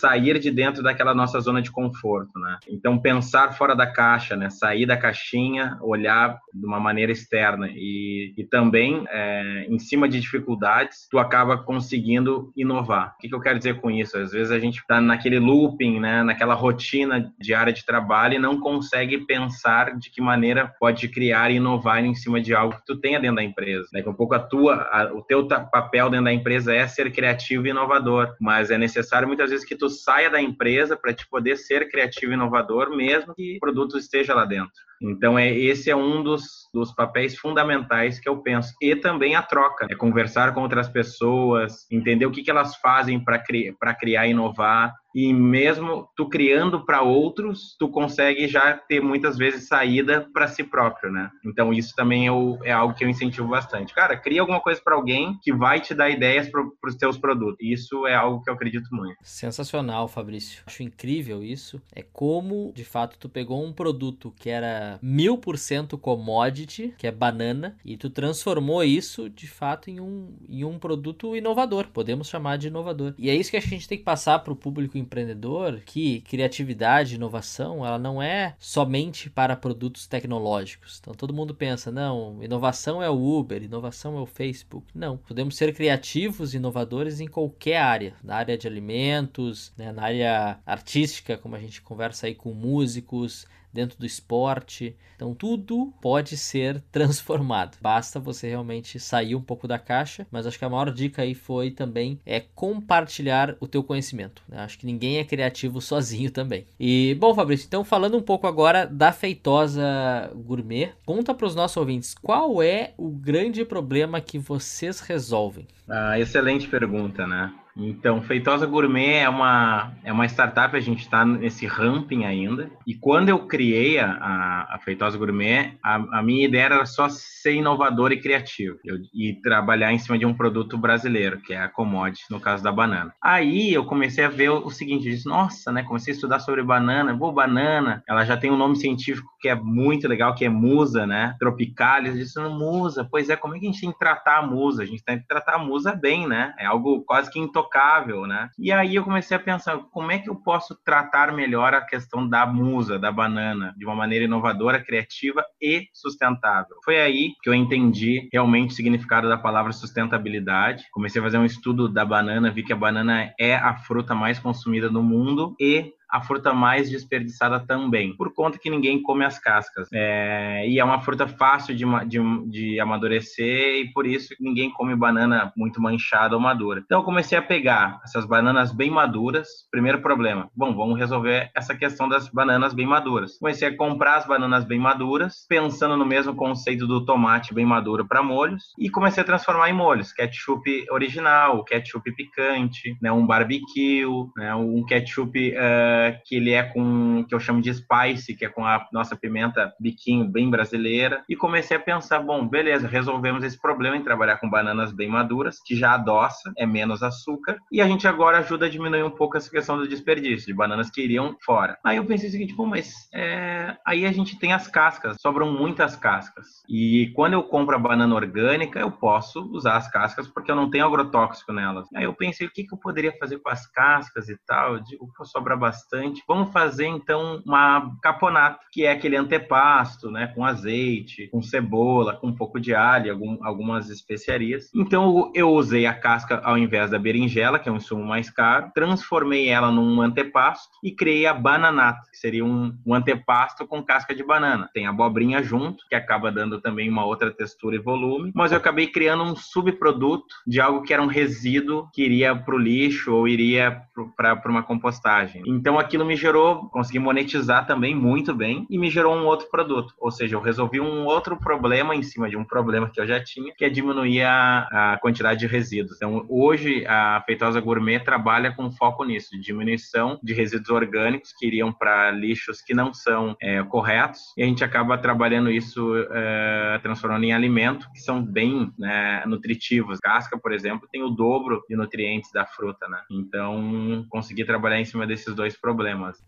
sair 0.00 0.38
de 0.38 0.50
dentro 0.50 0.82
daquela 0.82 1.14
nossa 1.14 1.38
zona 1.40 1.60
de 1.60 1.70
conforto, 1.70 2.38
né? 2.38 2.58
Então 2.68 2.98
pensar 2.98 3.52
fora 3.52 3.76
da 3.76 3.86
caixa, 3.86 4.34
né? 4.34 4.48
Sair 4.48 4.86
da 4.86 4.96
caixinha, 4.96 5.78
olhar 5.82 6.38
de 6.52 6.66
uma 6.66 6.80
maneira 6.80 7.12
externa 7.12 7.68
e, 7.70 8.32
e 8.36 8.44
também 8.44 9.04
é, 9.08 9.66
em 9.68 9.78
cima 9.78 10.08
de 10.08 10.20
dificuldades, 10.20 11.06
tu 11.10 11.18
acaba 11.18 11.58
conseguindo 11.58 12.52
inovar. 12.56 13.14
O 13.14 13.18
que, 13.20 13.28
que 13.28 13.34
eu 13.34 13.40
quero 13.40 13.58
dizer 13.58 13.80
com 13.80 13.90
isso? 13.90 14.16
Às 14.16 14.32
vezes 14.32 14.50
a 14.50 14.58
gente 14.58 14.80
está 14.80 15.00
naquele 15.00 15.38
looping, 15.38 16.00
né? 16.00 16.22
Naquela 16.22 16.54
rotina 16.54 17.32
diária 17.38 17.72
de 17.72 17.84
trabalho 17.84 18.34
e 18.34 18.38
não 18.38 18.58
consegue 18.58 19.18
pensar 19.26 19.98
de 19.98 20.10
que 20.10 20.20
maneira 20.20 20.72
pode 20.80 21.08
criar 21.08 21.50
e 21.50 21.56
inovar 21.56 22.02
em 22.04 22.14
cima 22.14 22.40
de 22.40 22.54
algo 22.54 22.76
que 22.76 22.86
tu 22.86 22.96
tenha 22.96 23.20
dentro 23.20 23.36
da 23.36 23.44
empresa. 23.44 23.88
Daqui 23.92 24.08
a 24.08 24.12
pouco 24.12 24.34
a 24.34 24.38
tua, 24.38 24.88
a, 24.90 25.12
o 25.14 25.22
teu 25.22 25.46
papel 25.46 26.08
dentro 26.08 26.24
da 26.24 26.32
empresa 26.32 26.74
é 26.74 26.86
ser 26.86 27.12
criativo 27.12 27.66
e 27.66 27.70
inovador, 27.70 28.34
mas 28.40 28.70
é 28.70 28.78
necessário 28.78 29.28
muitas 29.28 29.50
vezes 29.50 29.66
que 29.66 29.76
tu 29.76 29.89
saia 29.90 30.30
da 30.30 30.40
empresa 30.40 30.96
para 30.96 31.12
te 31.12 31.28
poder 31.28 31.56
ser 31.56 31.90
criativo 31.90 32.32
e 32.32 32.34
inovador, 32.34 32.90
mesmo 32.90 33.34
que 33.34 33.56
o 33.56 33.60
produto 33.60 33.98
esteja 33.98 34.34
lá 34.34 34.44
dentro. 34.44 34.72
Então, 35.02 35.38
é, 35.38 35.50
esse 35.50 35.90
é 35.90 35.96
um 35.96 36.22
dos, 36.22 36.42
dos 36.74 36.92
papéis 36.92 37.36
fundamentais 37.36 38.20
que 38.20 38.28
eu 38.28 38.42
penso. 38.42 38.74
E 38.80 38.94
também 38.94 39.34
a 39.34 39.42
troca, 39.42 39.86
é 39.90 39.94
conversar 39.94 40.52
com 40.52 40.60
outras 40.60 40.88
pessoas, 40.88 41.86
entender 41.90 42.26
o 42.26 42.30
que, 42.30 42.42
que 42.42 42.50
elas 42.50 42.76
fazem 42.76 43.22
para 43.22 43.38
cri 43.38 43.74
criar 43.98 44.26
e 44.26 44.30
inovar, 44.30 44.94
e 45.14 45.32
mesmo 45.32 46.08
tu 46.16 46.28
criando 46.28 46.84
para 46.84 47.02
outros, 47.02 47.76
tu 47.78 47.88
consegue 47.88 48.46
já 48.48 48.74
ter 48.74 49.00
muitas 49.00 49.36
vezes 49.36 49.68
saída 49.68 50.28
para 50.32 50.48
si 50.48 50.64
próprio, 50.64 51.10
né? 51.10 51.30
Então 51.44 51.72
isso 51.72 51.94
também 51.94 52.26
é, 52.26 52.32
o, 52.32 52.58
é, 52.64 52.72
algo 52.72 52.94
que 52.94 53.04
eu 53.04 53.08
incentivo 53.08 53.48
bastante. 53.48 53.94
Cara, 53.94 54.16
cria 54.16 54.40
alguma 54.40 54.60
coisa 54.60 54.80
para 54.82 54.94
alguém 54.94 55.38
que 55.42 55.52
vai 55.52 55.80
te 55.80 55.94
dar 55.94 56.10
ideias 56.10 56.48
para 56.48 56.62
os 56.86 56.94
teus 56.94 57.18
produtos. 57.18 57.58
Isso 57.60 58.06
é 58.06 58.14
algo 58.14 58.42
que 58.42 58.50
eu 58.50 58.54
acredito 58.54 58.88
muito. 58.92 59.16
Sensacional, 59.22 60.08
Fabrício. 60.08 60.62
Acho 60.66 60.82
incrível 60.82 61.42
isso. 61.42 61.80
É 61.94 62.02
como, 62.02 62.72
de 62.74 62.84
fato, 62.84 63.18
tu 63.18 63.28
pegou 63.28 63.64
um 63.64 63.72
produto 63.72 64.32
que 64.36 64.48
era 64.48 64.98
mil 65.02 65.38
por 65.38 65.58
cento 65.58 65.98
commodity, 65.98 66.94
que 66.96 67.06
é 67.06 67.12
banana, 67.12 67.76
e 67.84 67.96
tu 67.96 68.10
transformou 68.10 68.82
isso, 68.84 69.28
de 69.28 69.48
fato, 69.48 69.90
em 69.90 70.00
um, 70.00 70.36
em 70.48 70.64
um 70.64 70.78
produto 70.78 71.34
inovador. 71.36 71.88
Podemos 71.92 72.28
chamar 72.28 72.58
de 72.58 72.68
inovador. 72.68 73.14
E 73.18 73.28
é 73.28 73.34
isso 73.34 73.50
que 73.50 73.56
a 73.56 73.60
gente 73.60 73.88
tem 73.88 73.98
que 73.98 74.04
passar 74.04 74.38
para 74.40 74.52
o 74.52 74.56
público 74.56 74.98
empreendedor 75.00 75.80
que 75.84 76.20
criatividade, 76.22 77.14
inovação, 77.14 77.84
ela 77.84 77.98
não 77.98 78.22
é 78.22 78.54
somente 78.58 79.28
para 79.28 79.56
produtos 79.56 80.06
tecnológicos. 80.06 80.98
Então 81.00 81.14
todo 81.14 81.34
mundo 81.34 81.54
pensa, 81.54 81.90
não, 81.90 82.42
inovação 82.42 83.02
é 83.02 83.10
o 83.10 83.38
Uber, 83.38 83.62
inovação 83.62 84.16
é 84.16 84.20
o 84.20 84.26
Facebook. 84.26 84.86
Não, 84.94 85.16
podemos 85.16 85.56
ser 85.56 85.74
criativos, 85.74 86.54
inovadores 86.54 87.20
em 87.20 87.26
qualquer 87.26 87.78
área, 87.78 88.14
na 88.22 88.36
área 88.36 88.56
de 88.56 88.66
alimentos, 88.66 89.72
né, 89.76 89.92
na 89.92 90.02
área 90.02 90.58
artística, 90.64 91.36
como 91.36 91.56
a 91.56 91.58
gente 91.58 91.82
conversa 91.82 92.26
aí 92.26 92.34
com 92.34 92.52
músicos, 92.52 93.46
dentro 93.72 93.98
do 93.98 94.06
esporte. 94.06 94.96
Então 95.16 95.34
tudo 95.34 95.92
pode 96.00 96.36
ser 96.36 96.82
transformado. 96.90 97.76
Basta 97.80 98.18
você 98.18 98.48
realmente 98.48 98.98
sair 98.98 99.34
um 99.34 99.40
pouco 99.40 99.68
da 99.68 99.78
caixa, 99.78 100.26
mas 100.30 100.46
acho 100.46 100.58
que 100.58 100.64
a 100.64 100.68
maior 100.68 100.90
dica 100.90 101.22
aí 101.22 101.34
foi 101.34 101.70
também 101.70 102.20
é 102.24 102.40
compartilhar 102.40 103.56
o 103.60 103.66
teu 103.66 103.82
conhecimento. 103.82 104.42
Né? 104.48 104.58
Acho 104.58 104.78
que 104.78 104.86
ninguém 104.86 105.18
é 105.18 105.24
criativo 105.24 105.80
sozinho 105.82 106.30
também. 106.30 106.66
E 106.78 107.16
bom, 107.20 107.34
Fabrício, 107.34 107.66
então 107.66 107.84
falando 107.84 108.16
um 108.16 108.22
pouco 108.22 108.46
agora 108.46 108.86
da 108.86 109.12
feitosa 109.12 110.30
gourmet, 110.34 110.92
conta 111.04 111.34
para 111.34 111.46
os 111.46 111.54
nossos 111.54 111.76
ouvintes 111.76 112.14
qual 112.14 112.62
é 112.62 112.92
o 112.96 113.10
grande 113.10 113.64
problema 113.64 114.20
que 114.20 114.38
vocês 114.38 115.00
resolvem. 115.00 115.66
Ah, 115.88 116.18
excelente 116.18 116.68
pergunta, 116.68 117.26
né? 117.26 117.52
Então, 117.86 118.20
Feitosa 118.22 118.66
Gourmet 118.66 119.18
é 119.18 119.28
uma, 119.28 119.92
é 120.04 120.12
uma 120.12 120.26
startup, 120.26 120.76
a 120.76 120.80
gente 120.80 121.00
está 121.00 121.24
nesse 121.24 121.66
ramping 121.66 122.24
ainda. 122.24 122.70
E 122.86 122.94
quando 122.94 123.30
eu 123.30 123.46
criei 123.46 123.98
a, 123.98 124.68
a 124.70 124.78
Feitosa 124.84 125.16
Gourmet, 125.16 125.78
a, 125.82 125.94
a, 126.18 126.22
minha 126.22 126.44
ideia 126.44 126.64
era 126.64 126.86
só 126.86 127.08
ser 127.08 127.54
inovador 127.54 128.12
e 128.12 128.20
criativo 128.20 128.78
eu, 128.84 128.96
e 129.14 129.40
trabalhar 129.42 129.92
em 129.92 129.98
cima 129.98 130.18
de 130.18 130.26
um 130.26 130.34
produto 130.34 130.76
brasileiro, 130.76 131.40
que 131.40 131.54
é 131.54 131.62
a 131.62 131.68
commodity, 131.68 132.24
no 132.30 132.40
caso 132.40 132.62
da 132.62 132.70
banana. 132.70 133.14
Aí 133.22 133.72
eu 133.72 133.84
comecei 133.84 134.24
a 134.24 134.28
ver 134.28 134.50
o, 134.50 134.66
o 134.66 134.70
seguinte, 134.70 135.06
eu 135.06 135.14
disse, 135.14 135.28
nossa, 135.28 135.72
né? 135.72 135.82
Comecei 135.82 136.12
a 136.12 136.14
estudar 136.14 136.40
sobre 136.40 136.62
banana, 136.62 137.14
vou 137.14 137.32
banana, 137.32 138.02
ela 138.08 138.24
já 138.24 138.36
tem 138.36 138.50
um 138.50 138.56
nome 138.56 138.76
científico 138.76 139.30
que 139.40 139.48
é 139.48 139.54
muito 139.54 140.06
legal, 140.06 140.34
que 140.34 140.44
é 140.44 140.48
musa, 140.48 141.06
né? 141.06 141.34
Tropicalis, 141.38 142.12
eu 142.12 142.18
disse, 142.18 142.40
musa, 142.40 143.08
pois 143.10 143.30
é, 143.30 143.36
como 143.36 143.56
é 143.56 143.58
que 143.58 143.66
a 143.66 143.70
gente 143.70 143.80
tem 143.80 143.92
que 143.92 143.98
tratar 143.98 144.38
a 144.38 144.46
musa? 144.46 144.82
A 144.82 144.86
gente 144.86 145.02
tem 145.02 145.18
que 145.18 145.26
tratar 145.26 145.54
a 145.54 145.58
musa 145.58 145.94
bem, 145.94 146.28
né? 146.28 146.54
É 146.58 146.66
algo 146.66 147.02
quase 147.04 147.30
que 147.30 147.38
intocável 147.38 147.69
intocável, 147.70 148.26
né? 148.26 148.50
E 148.58 148.72
aí 148.72 148.96
eu 148.96 149.04
comecei 149.04 149.36
a 149.36 149.40
pensar, 149.40 149.78
como 149.90 150.10
é 150.10 150.18
que 150.18 150.28
eu 150.28 150.34
posso 150.34 150.76
tratar 150.84 151.32
melhor 151.32 151.72
a 151.72 151.80
questão 151.80 152.28
da 152.28 152.44
musa, 152.44 152.98
da 152.98 153.12
banana, 153.12 153.72
de 153.78 153.86
uma 153.86 153.94
maneira 153.94 154.24
inovadora, 154.24 154.82
criativa 154.82 155.44
e 155.62 155.86
sustentável? 155.94 156.76
Foi 156.84 157.00
aí 157.00 157.32
que 157.42 157.48
eu 157.48 157.54
entendi 157.54 158.28
realmente 158.32 158.72
o 158.72 158.74
significado 158.74 159.28
da 159.28 159.38
palavra 159.38 159.72
sustentabilidade. 159.72 160.84
Comecei 160.90 161.20
a 161.20 161.24
fazer 161.24 161.38
um 161.38 161.44
estudo 161.44 161.88
da 161.88 162.04
banana, 162.04 162.50
vi 162.50 162.64
que 162.64 162.72
a 162.72 162.76
banana 162.76 163.32
é 163.38 163.54
a 163.54 163.76
fruta 163.76 164.14
mais 164.14 164.38
consumida 164.38 164.90
no 164.90 165.02
mundo 165.02 165.54
e 165.60 165.92
a 166.10 166.20
fruta 166.20 166.52
mais 166.52 166.90
desperdiçada 166.90 167.60
também, 167.60 168.16
por 168.16 168.32
conta 168.34 168.58
que 168.58 168.70
ninguém 168.70 169.02
come 169.02 169.24
as 169.24 169.38
cascas. 169.38 169.88
É, 169.92 170.66
e 170.68 170.78
é 170.78 170.84
uma 170.84 171.00
fruta 171.00 171.26
fácil 171.26 171.74
de, 171.74 171.84
de, 172.06 172.18
de, 172.50 172.80
amadurecer 172.80 173.80
e 173.80 173.92
por 173.92 174.06
isso 174.06 174.34
ninguém 174.40 174.70
come 174.70 174.94
banana 174.96 175.52
muito 175.56 175.80
manchada 175.80 176.34
ou 176.34 176.40
madura. 176.40 176.82
Então 176.84 177.00
eu 177.00 177.04
comecei 177.04 177.38
a 177.38 177.42
pegar 177.42 178.00
essas 178.04 178.26
bananas 178.26 178.72
bem 178.72 178.90
maduras. 178.90 179.48
Primeiro 179.70 180.00
problema, 180.00 180.48
bom, 180.56 180.74
vamos 180.74 180.98
resolver 180.98 181.50
essa 181.54 181.74
questão 181.74 182.08
das 182.08 182.28
bananas 182.28 182.74
bem 182.74 182.86
maduras. 182.86 183.38
Comecei 183.38 183.68
a 183.68 183.76
comprar 183.76 184.16
as 184.16 184.26
bananas 184.26 184.64
bem 184.64 184.78
maduras, 184.78 185.46
pensando 185.48 185.96
no 185.96 186.06
mesmo 186.06 186.34
conceito 186.34 186.86
do 186.86 187.04
tomate 187.04 187.54
bem 187.54 187.64
maduro 187.64 188.06
para 188.06 188.22
molhos 188.22 188.72
e 188.78 188.90
comecei 188.90 189.22
a 189.22 189.26
transformar 189.26 189.70
em 189.70 189.72
molhos, 189.72 190.12
ketchup 190.12 190.86
original, 190.90 191.64
ketchup 191.64 192.10
picante, 192.14 192.96
né, 193.00 193.12
um 193.12 193.26
barbecue, 193.26 194.06
né, 194.36 194.54
um 194.54 194.84
ketchup 194.84 195.38
uh, 195.50 195.99
que 196.24 196.36
ele 196.36 196.52
é 196.52 196.62
com, 196.62 197.24
que 197.28 197.34
eu 197.34 197.40
chamo 197.40 197.60
de 197.60 197.72
spice, 197.72 198.34
que 198.36 198.44
é 198.44 198.48
com 198.48 198.64
a 198.64 198.86
nossa 198.92 199.16
pimenta 199.16 199.72
biquinho 199.78 200.24
bem 200.24 200.50
brasileira. 200.50 201.24
E 201.28 201.36
comecei 201.36 201.76
a 201.76 201.80
pensar, 201.80 202.20
bom, 202.20 202.46
beleza, 202.46 202.86
resolvemos 202.88 203.44
esse 203.44 203.60
problema 203.60 203.96
em 203.96 204.02
trabalhar 204.02 204.38
com 204.38 204.48
bananas 204.48 204.92
bem 204.92 205.08
maduras, 205.08 205.60
que 205.64 205.76
já 205.76 205.94
adoça, 205.94 206.52
é 206.56 206.66
menos 206.66 207.02
açúcar, 207.02 207.58
e 207.70 207.80
a 207.80 207.86
gente 207.86 208.06
agora 208.06 208.38
ajuda 208.38 208.66
a 208.66 208.68
diminuir 208.68 209.02
um 209.02 209.10
pouco 209.10 209.36
essa 209.36 209.50
questão 209.50 209.76
do 209.76 209.88
desperdício, 209.88 210.46
de 210.46 210.54
bananas 210.54 210.90
que 210.90 211.02
iriam 211.02 211.36
fora. 211.44 211.78
Aí 211.84 211.96
eu 211.96 212.04
pensei 212.04 212.28
o 212.28 212.32
seguinte, 212.32 212.54
bom, 212.54 212.66
mas 212.66 212.92
é... 213.14 213.76
aí 213.86 214.06
a 214.06 214.12
gente 214.12 214.38
tem 214.38 214.52
as 214.52 214.66
cascas, 214.68 215.16
sobram 215.20 215.52
muitas 215.52 215.96
cascas. 215.96 216.46
E 216.68 217.12
quando 217.14 217.34
eu 217.34 217.42
compro 217.42 217.76
a 217.76 217.78
banana 217.78 218.14
orgânica, 218.14 218.78
eu 218.78 218.90
posso 218.90 219.40
usar 219.52 219.76
as 219.76 219.90
cascas 219.90 220.28
porque 220.28 220.50
eu 220.50 220.56
não 220.56 220.70
tenho 220.70 220.86
agrotóxico 220.86 221.52
nelas. 221.52 221.88
Aí 221.94 222.04
eu 222.04 222.14
pensei, 222.14 222.46
o 222.46 222.50
que, 222.50 222.64
que 222.64 222.74
eu 222.74 222.78
poderia 222.78 223.12
fazer 223.18 223.38
com 223.38 223.48
as 223.48 223.66
cascas 223.66 224.28
e 224.28 224.36
tal? 224.46 224.74
Eu 224.74 224.80
digo, 224.82 225.10
sobra 225.24 225.56
bastante. 225.56 225.89
Vamos 226.26 226.52
fazer 226.52 226.86
então 226.86 227.42
uma 227.44 227.96
caponata, 228.02 228.60
que 228.72 228.84
é 228.84 228.92
aquele 228.92 229.16
antepasto, 229.16 230.10
né, 230.10 230.28
com 230.28 230.44
azeite, 230.44 231.28
com 231.28 231.42
cebola, 231.42 232.16
com 232.16 232.28
um 232.28 232.34
pouco 232.34 232.60
de 232.60 232.74
alho, 232.74 233.12
algum, 233.12 233.38
algumas 233.42 233.90
especiarias. 233.90 234.70
Então 234.74 235.30
eu 235.34 235.50
usei 235.50 235.86
a 235.86 235.94
casca 235.94 236.40
ao 236.44 236.56
invés 236.56 236.90
da 236.90 236.98
berinjela, 236.98 237.58
que 237.58 237.68
é 237.68 237.72
um 237.72 237.76
insumo 237.76 238.04
mais 238.04 238.30
caro, 238.30 238.70
transformei 238.74 239.48
ela 239.48 239.70
num 239.70 240.00
antepasto 240.00 240.70
e 240.82 240.92
criei 240.92 241.26
a 241.26 241.34
bananata, 241.34 242.08
que 242.10 242.16
seria 242.16 242.44
um, 242.44 242.76
um 242.86 242.94
antepasto 242.94 243.66
com 243.66 243.82
casca 243.82 244.14
de 244.14 244.22
banana. 244.22 244.68
Tem 244.72 244.86
abobrinha 244.86 245.42
junto, 245.42 245.84
que 245.88 245.94
acaba 245.94 246.30
dando 246.30 246.60
também 246.60 246.88
uma 246.88 247.04
outra 247.04 247.30
textura 247.30 247.76
e 247.76 247.80
volume, 247.80 248.30
mas 248.34 248.52
eu 248.52 248.58
acabei 248.58 248.86
criando 248.86 249.24
um 249.24 249.36
subproduto 249.36 250.34
de 250.46 250.60
algo 250.60 250.82
que 250.82 250.92
era 250.92 251.02
um 251.02 251.06
resíduo 251.06 251.88
que 251.92 252.02
iria 252.02 252.34
para 252.34 252.54
o 252.54 252.58
lixo 252.58 253.12
ou 253.12 253.26
iria 253.26 253.82
para 254.16 254.50
uma 254.50 254.62
compostagem. 254.62 255.42
Então 255.46 255.78
aquilo 255.80 256.04
me 256.04 256.16
gerou, 256.16 256.68
consegui 256.68 256.98
monetizar 256.98 257.66
também 257.66 257.94
muito 257.94 258.34
bem 258.34 258.66
e 258.70 258.78
me 258.78 258.90
gerou 258.90 259.14
um 259.14 259.26
outro 259.26 259.48
produto, 259.50 259.94
ou 259.98 260.10
seja, 260.10 260.36
eu 260.36 260.40
resolvi 260.40 260.80
um 260.80 261.04
outro 261.06 261.36
problema 261.36 261.94
em 261.94 262.02
cima 262.02 262.28
de 262.28 262.36
um 262.36 262.44
problema 262.44 262.90
que 262.90 263.00
eu 263.00 263.06
já 263.06 263.22
tinha, 263.22 263.52
que 263.56 263.64
é 263.64 263.68
diminuir 263.68 264.22
a, 264.22 264.92
a 264.92 264.98
quantidade 264.98 265.40
de 265.40 265.46
resíduos. 265.46 265.96
Então 265.96 266.24
hoje 266.28 266.84
a 266.86 267.22
Feitosa 267.26 267.60
Gourmet 267.60 268.00
trabalha 268.00 268.52
com 268.52 268.70
foco 268.70 269.04
nisso, 269.04 269.30
de 269.32 269.40
diminuição 269.40 270.18
de 270.22 270.32
resíduos 270.32 270.70
orgânicos 270.70 271.32
que 271.36 271.46
iriam 271.46 271.72
para 271.72 272.10
lixos 272.10 272.60
que 272.60 272.74
não 272.74 272.92
são 272.92 273.36
é, 273.40 273.62
corretos 273.62 274.20
e 274.36 274.42
a 274.42 274.46
gente 274.46 274.62
acaba 274.62 274.98
trabalhando 274.98 275.50
isso 275.50 275.94
é, 276.10 276.78
transformando 276.82 277.24
em 277.24 277.32
alimento 277.32 277.90
que 277.92 278.00
são 278.00 278.22
bem 278.22 278.72
né, 278.78 279.22
nutritivos. 279.26 279.98
Casca, 280.00 280.38
por 280.38 280.52
exemplo, 280.52 280.88
tem 280.90 281.02
o 281.02 281.10
dobro 281.10 281.62
de 281.68 281.76
nutrientes 281.76 282.30
da 282.32 282.46
fruta, 282.46 282.88
né? 282.88 283.00
Então, 283.10 284.06
consegui 284.08 284.44
trabalhar 284.44 284.80
em 284.80 284.84
cima 284.84 285.06
desses 285.06 285.34
dois 285.34 285.56
problemas. 285.56 285.69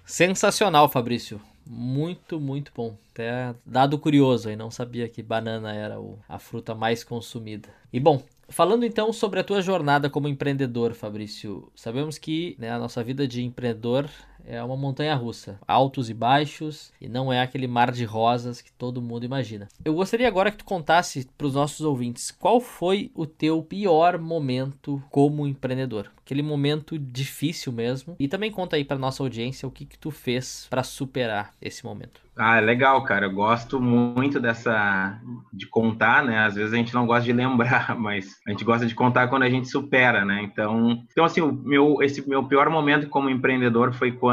Sensacional, 0.05 0.89
Fabrício. 0.89 1.41
Muito, 1.67 2.41
muito 2.41 2.73
bom. 2.75 2.97
Até 3.13 3.55
dado 3.65 3.99
curioso 3.99 4.49
aí, 4.49 4.57
não 4.57 4.71
sabia 4.71 5.09
que 5.09 5.23
banana 5.23 5.73
era 5.73 5.97
a 6.29 6.39
fruta 6.39 6.75
mais 6.75 7.05
consumida. 7.05 7.69
E 7.93 8.01
bom, 8.01 8.23
Falando 8.53 8.85
então 8.85 9.11
sobre 9.15 9.41
a 9.41 9.45
tua 9.45 9.63
jornada 9.63 10.11
como 10.11 10.29
empreendedor, 10.29 10.93
Fabrício, 10.93 11.73
sabemos 11.75 12.19
que 12.19 12.55
né, 12.59 12.71
a 12.71 12.79
nossa 12.79 13.03
vida 13.03 13.27
de 13.27 13.43
empreendedor 13.43 14.11
é 14.47 14.63
uma 14.63 14.77
montanha 14.77 15.15
russa, 15.15 15.59
altos 15.67 16.11
e 16.11 16.15
baixos, 16.15 16.93
e 17.01 17.09
não 17.09 17.33
é 17.33 17.41
aquele 17.41 17.67
mar 17.67 17.93
de 17.93 18.05
rosas 18.05 18.61
que 18.61 18.73
todo 18.73 19.03
mundo 19.03 19.25
imagina. 19.25 19.69
Eu 19.85 19.95
gostaria 19.95 20.29
agora 20.29 20.51
que 20.51 20.59
tu 20.59 20.65
contasse 20.65 21.29
para 21.37 21.47
os 21.47 21.55
nossos 21.55 21.81
ouvintes 21.81 22.31
qual 22.31 22.61
foi 22.61 23.11
o 23.15 23.27
teu 23.27 23.63
pior 23.63 24.19
momento 24.19 25.03
como 25.11 25.47
empreendedor, 25.47 26.11
aquele 26.25 26.43
momento 26.43 26.99
difícil 26.99 27.73
mesmo, 27.73 28.17
e 28.19 28.29
também 28.29 28.51
conta 28.51 28.77
aí 28.77 28.85
para 28.85 28.99
nossa 28.99 29.23
audiência 29.23 29.69
o 29.69 29.71
que 29.71 29.85
que 29.85 29.99
tu 29.99 30.11
fez 30.11 30.67
para 30.69 30.83
superar 30.83 31.55
esse 31.61 31.85
momento. 31.85 32.23
Ah, 32.37 32.59
legal, 32.61 33.03
cara. 33.05 33.27
Eu 33.27 33.33
gosto 33.33 33.81
muito 33.81 34.41
dessa 34.41 35.21
de 35.53 35.67
contar, 35.67 36.25
né? 36.25 36.39
Às 36.39 36.55
vezes 36.55 36.73
a 36.73 36.77
gente 36.77 36.95
não 36.95 37.07
gosta 37.07 37.25
de 37.25 37.33
lembrar, 37.33 37.95
mas 37.99 38.41
a 38.47 38.51
gente 38.51 38.65
gosta 38.65 38.87
de 38.87 38.95
contar 38.95 39.29
quando 39.29 39.43
a 39.43 39.51
gente 39.51 39.69
supera, 39.69 40.25
né? 40.25 40.41
Então, 40.43 41.03
então 41.11 41.25
assim, 41.25 41.43
o 41.43 41.53
meu 41.53 42.03
esse 42.03 42.27
meu 42.27 42.45
pior 42.45 42.71
momento 42.71 43.09
como 43.09 43.29
empreendedor 43.29 43.93
foi 43.93 44.13
quando 44.13 44.32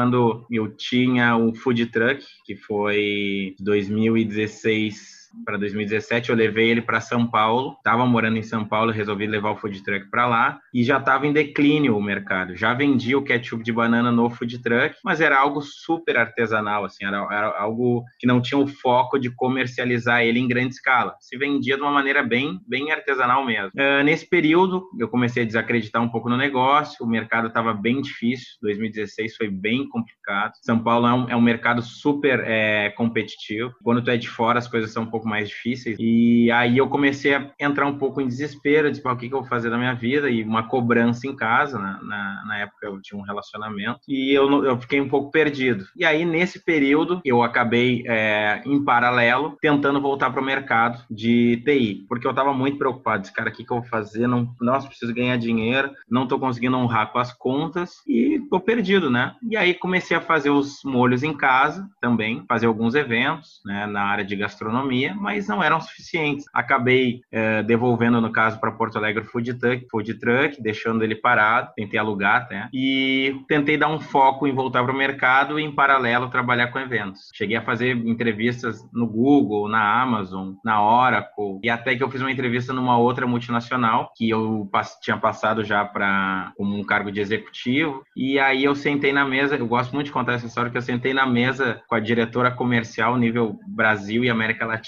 eu 0.50 0.68
tinha 0.68 1.36
um 1.36 1.54
food 1.54 1.86
truck, 1.86 2.24
que 2.44 2.56
foi 2.56 3.54
2016 3.60 5.19
para 5.44 5.56
2017, 5.56 6.30
eu 6.30 6.36
levei 6.36 6.70
ele 6.70 6.82
para 6.82 7.00
São 7.00 7.26
Paulo. 7.26 7.74
Estava 7.78 8.04
morando 8.06 8.36
em 8.36 8.42
São 8.42 8.64
Paulo, 8.64 8.92
resolvi 8.92 9.26
levar 9.26 9.50
o 9.50 9.56
food 9.56 9.82
truck 9.82 10.10
para 10.10 10.26
lá 10.26 10.60
e 10.72 10.82
já 10.82 10.98
estava 10.98 11.26
em 11.26 11.32
declínio 11.32 11.96
o 11.96 12.02
mercado. 12.02 12.56
Já 12.56 12.74
vendia 12.74 13.18
o 13.18 13.22
ketchup 13.22 13.62
de 13.62 13.72
banana 13.72 14.10
no 14.10 14.28
food 14.30 14.58
truck, 14.62 14.96
mas 15.04 15.20
era 15.20 15.38
algo 15.38 15.60
super 15.60 16.16
artesanal, 16.16 16.84
assim, 16.84 17.04
era, 17.04 17.18
era 17.30 17.58
algo 17.58 18.04
que 18.18 18.26
não 18.26 18.40
tinha 18.40 18.58
o 18.58 18.66
foco 18.66 19.18
de 19.18 19.30
comercializar 19.30 20.22
ele 20.22 20.38
em 20.38 20.48
grande 20.48 20.74
escala. 20.74 21.14
Se 21.20 21.36
vendia 21.36 21.76
de 21.76 21.82
uma 21.82 21.92
maneira 21.92 22.22
bem, 22.22 22.60
bem 22.66 22.90
artesanal 22.90 23.44
mesmo. 23.44 23.70
Uh, 23.74 24.02
nesse 24.04 24.28
período, 24.28 24.88
eu 24.98 25.08
comecei 25.08 25.42
a 25.42 25.46
desacreditar 25.46 26.02
um 26.02 26.08
pouco 26.08 26.28
no 26.28 26.36
negócio. 26.36 27.04
O 27.04 27.08
mercado 27.08 27.48
estava 27.48 27.72
bem 27.72 28.00
difícil. 28.00 28.46
2016 28.62 29.36
foi 29.36 29.48
bem 29.48 29.88
complicado. 29.88 30.52
São 30.62 30.78
Paulo 30.78 31.06
é 31.06 31.12
um, 31.12 31.28
é 31.30 31.36
um 31.36 31.40
mercado 31.40 31.82
super 31.82 32.40
é, 32.44 32.90
competitivo. 32.90 33.74
Quando 33.82 34.02
tu 34.02 34.10
é 34.10 34.16
de 34.16 34.28
fora, 34.28 34.58
as 34.58 34.68
coisas 34.68 34.92
são 34.92 35.04
um 35.04 35.10
pouco 35.10 35.19
pouco 35.20 35.28
mais 35.28 35.48
difíceis. 35.48 35.96
E 36.00 36.50
aí 36.50 36.78
eu 36.78 36.88
comecei 36.88 37.34
a 37.34 37.50
entrar 37.58 37.86
um 37.86 37.98
pouco 37.98 38.20
em 38.20 38.26
desespero, 38.26 38.90
de 38.90 39.00
o 39.04 39.16
que, 39.16 39.28
que 39.28 39.34
eu 39.34 39.40
vou 39.40 39.48
fazer 39.48 39.70
da 39.70 39.76
minha 39.76 39.94
vida, 39.94 40.30
e 40.30 40.42
uma 40.42 40.62
cobrança 40.62 41.26
em 41.26 41.36
casa, 41.36 41.78
na, 41.78 42.02
na, 42.02 42.44
na 42.46 42.58
época 42.58 42.86
eu 42.86 43.00
tinha 43.00 43.18
um 43.20 43.24
relacionamento, 43.24 44.00
e 44.08 44.32
eu, 44.32 44.64
eu 44.64 44.78
fiquei 44.80 45.00
um 45.00 45.08
pouco 45.08 45.30
perdido. 45.30 45.84
E 45.96 46.04
aí, 46.04 46.24
nesse 46.24 46.64
período, 46.64 47.20
eu 47.24 47.42
acabei, 47.42 48.04
é, 48.06 48.62
em 48.64 48.82
paralelo, 48.82 49.56
tentando 49.60 50.00
voltar 50.00 50.30
para 50.30 50.40
o 50.40 50.44
mercado 50.44 51.04
de 51.10 51.62
TI, 51.64 52.06
porque 52.08 52.26
eu 52.26 52.30
estava 52.30 52.52
muito 52.52 52.78
preocupado, 52.78 53.22
disse, 53.22 53.34
cara, 53.34 53.50
o 53.50 53.52
que, 53.52 53.64
que 53.64 53.72
eu 53.72 53.80
vou 53.80 53.88
fazer? 53.88 54.26
Não, 54.26 54.54
nossa, 54.60 54.88
preciso 54.88 55.14
ganhar 55.14 55.36
dinheiro, 55.36 55.90
não 56.08 56.24
estou 56.24 56.38
conseguindo 56.38 56.76
honrar 56.76 57.12
com 57.12 57.18
as 57.18 57.32
contas, 57.32 58.02
e 58.06 58.36
estou 58.36 58.60
perdido, 58.60 59.10
né? 59.10 59.34
E 59.42 59.56
aí 59.56 59.74
comecei 59.74 60.16
a 60.16 60.20
fazer 60.20 60.50
os 60.50 60.80
molhos 60.84 61.22
em 61.22 61.36
casa 61.36 61.88
também, 62.00 62.44
fazer 62.48 62.66
alguns 62.66 62.94
eventos, 62.94 63.60
né, 63.64 63.86
na 63.86 64.02
área 64.02 64.24
de 64.24 64.36
gastronomia, 64.36 65.09
mas 65.14 65.48
não 65.48 65.62
eram 65.62 65.80
suficientes. 65.80 66.46
Acabei 66.52 67.22
é, 67.30 67.62
devolvendo, 67.62 68.20
no 68.20 68.32
caso, 68.32 68.60
para 68.60 68.72
Porto 68.72 68.96
Alegre 68.96 69.24
food 69.24 69.54
truck, 69.54 69.86
food 69.90 70.14
truck, 70.14 70.62
deixando 70.62 71.02
ele 71.02 71.14
parado, 71.14 71.72
tentei 71.76 71.98
alugar 71.98 72.42
até, 72.42 72.68
e 72.72 73.36
tentei 73.48 73.76
dar 73.76 73.88
um 73.88 74.00
foco 74.00 74.46
em 74.46 74.52
voltar 74.52 74.82
para 74.82 74.92
o 74.92 74.96
mercado 74.96 75.58
e, 75.58 75.62
em 75.62 75.72
paralelo, 75.72 76.28
trabalhar 76.28 76.68
com 76.68 76.78
eventos. 76.78 77.28
Cheguei 77.34 77.56
a 77.56 77.62
fazer 77.62 77.96
entrevistas 77.96 78.84
no 78.92 79.06
Google, 79.06 79.68
na 79.68 80.00
Amazon, 80.02 80.54
na 80.64 80.82
Oracle, 80.82 81.60
e 81.62 81.70
até 81.70 81.94
que 81.94 82.02
eu 82.02 82.10
fiz 82.10 82.20
uma 82.20 82.32
entrevista 82.32 82.72
numa 82.72 82.98
outra 82.98 83.26
multinacional, 83.26 84.12
que 84.16 84.28
eu 84.28 84.68
tinha 85.02 85.16
passado 85.16 85.64
já 85.64 85.84
para 85.84 86.52
como 86.56 86.76
um 86.76 86.84
cargo 86.84 87.10
de 87.10 87.20
executivo, 87.20 88.04
e 88.16 88.38
aí 88.38 88.64
eu 88.64 88.74
sentei 88.74 89.12
na 89.12 89.24
mesa, 89.24 89.56
eu 89.56 89.66
gosto 89.66 89.92
muito 89.92 90.06
de 90.06 90.12
contar 90.12 90.34
essa 90.34 90.46
história, 90.46 90.70
que 90.70 90.76
eu 90.76 90.82
sentei 90.82 91.12
na 91.14 91.26
mesa 91.26 91.82
com 91.88 91.94
a 91.94 92.00
diretora 92.00 92.50
comercial 92.50 93.16
nível 93.16 93.58
Brasil 93.66 94.24
e 94.24 94.30
América 94.30 94.66
Latina, 94.66 94.80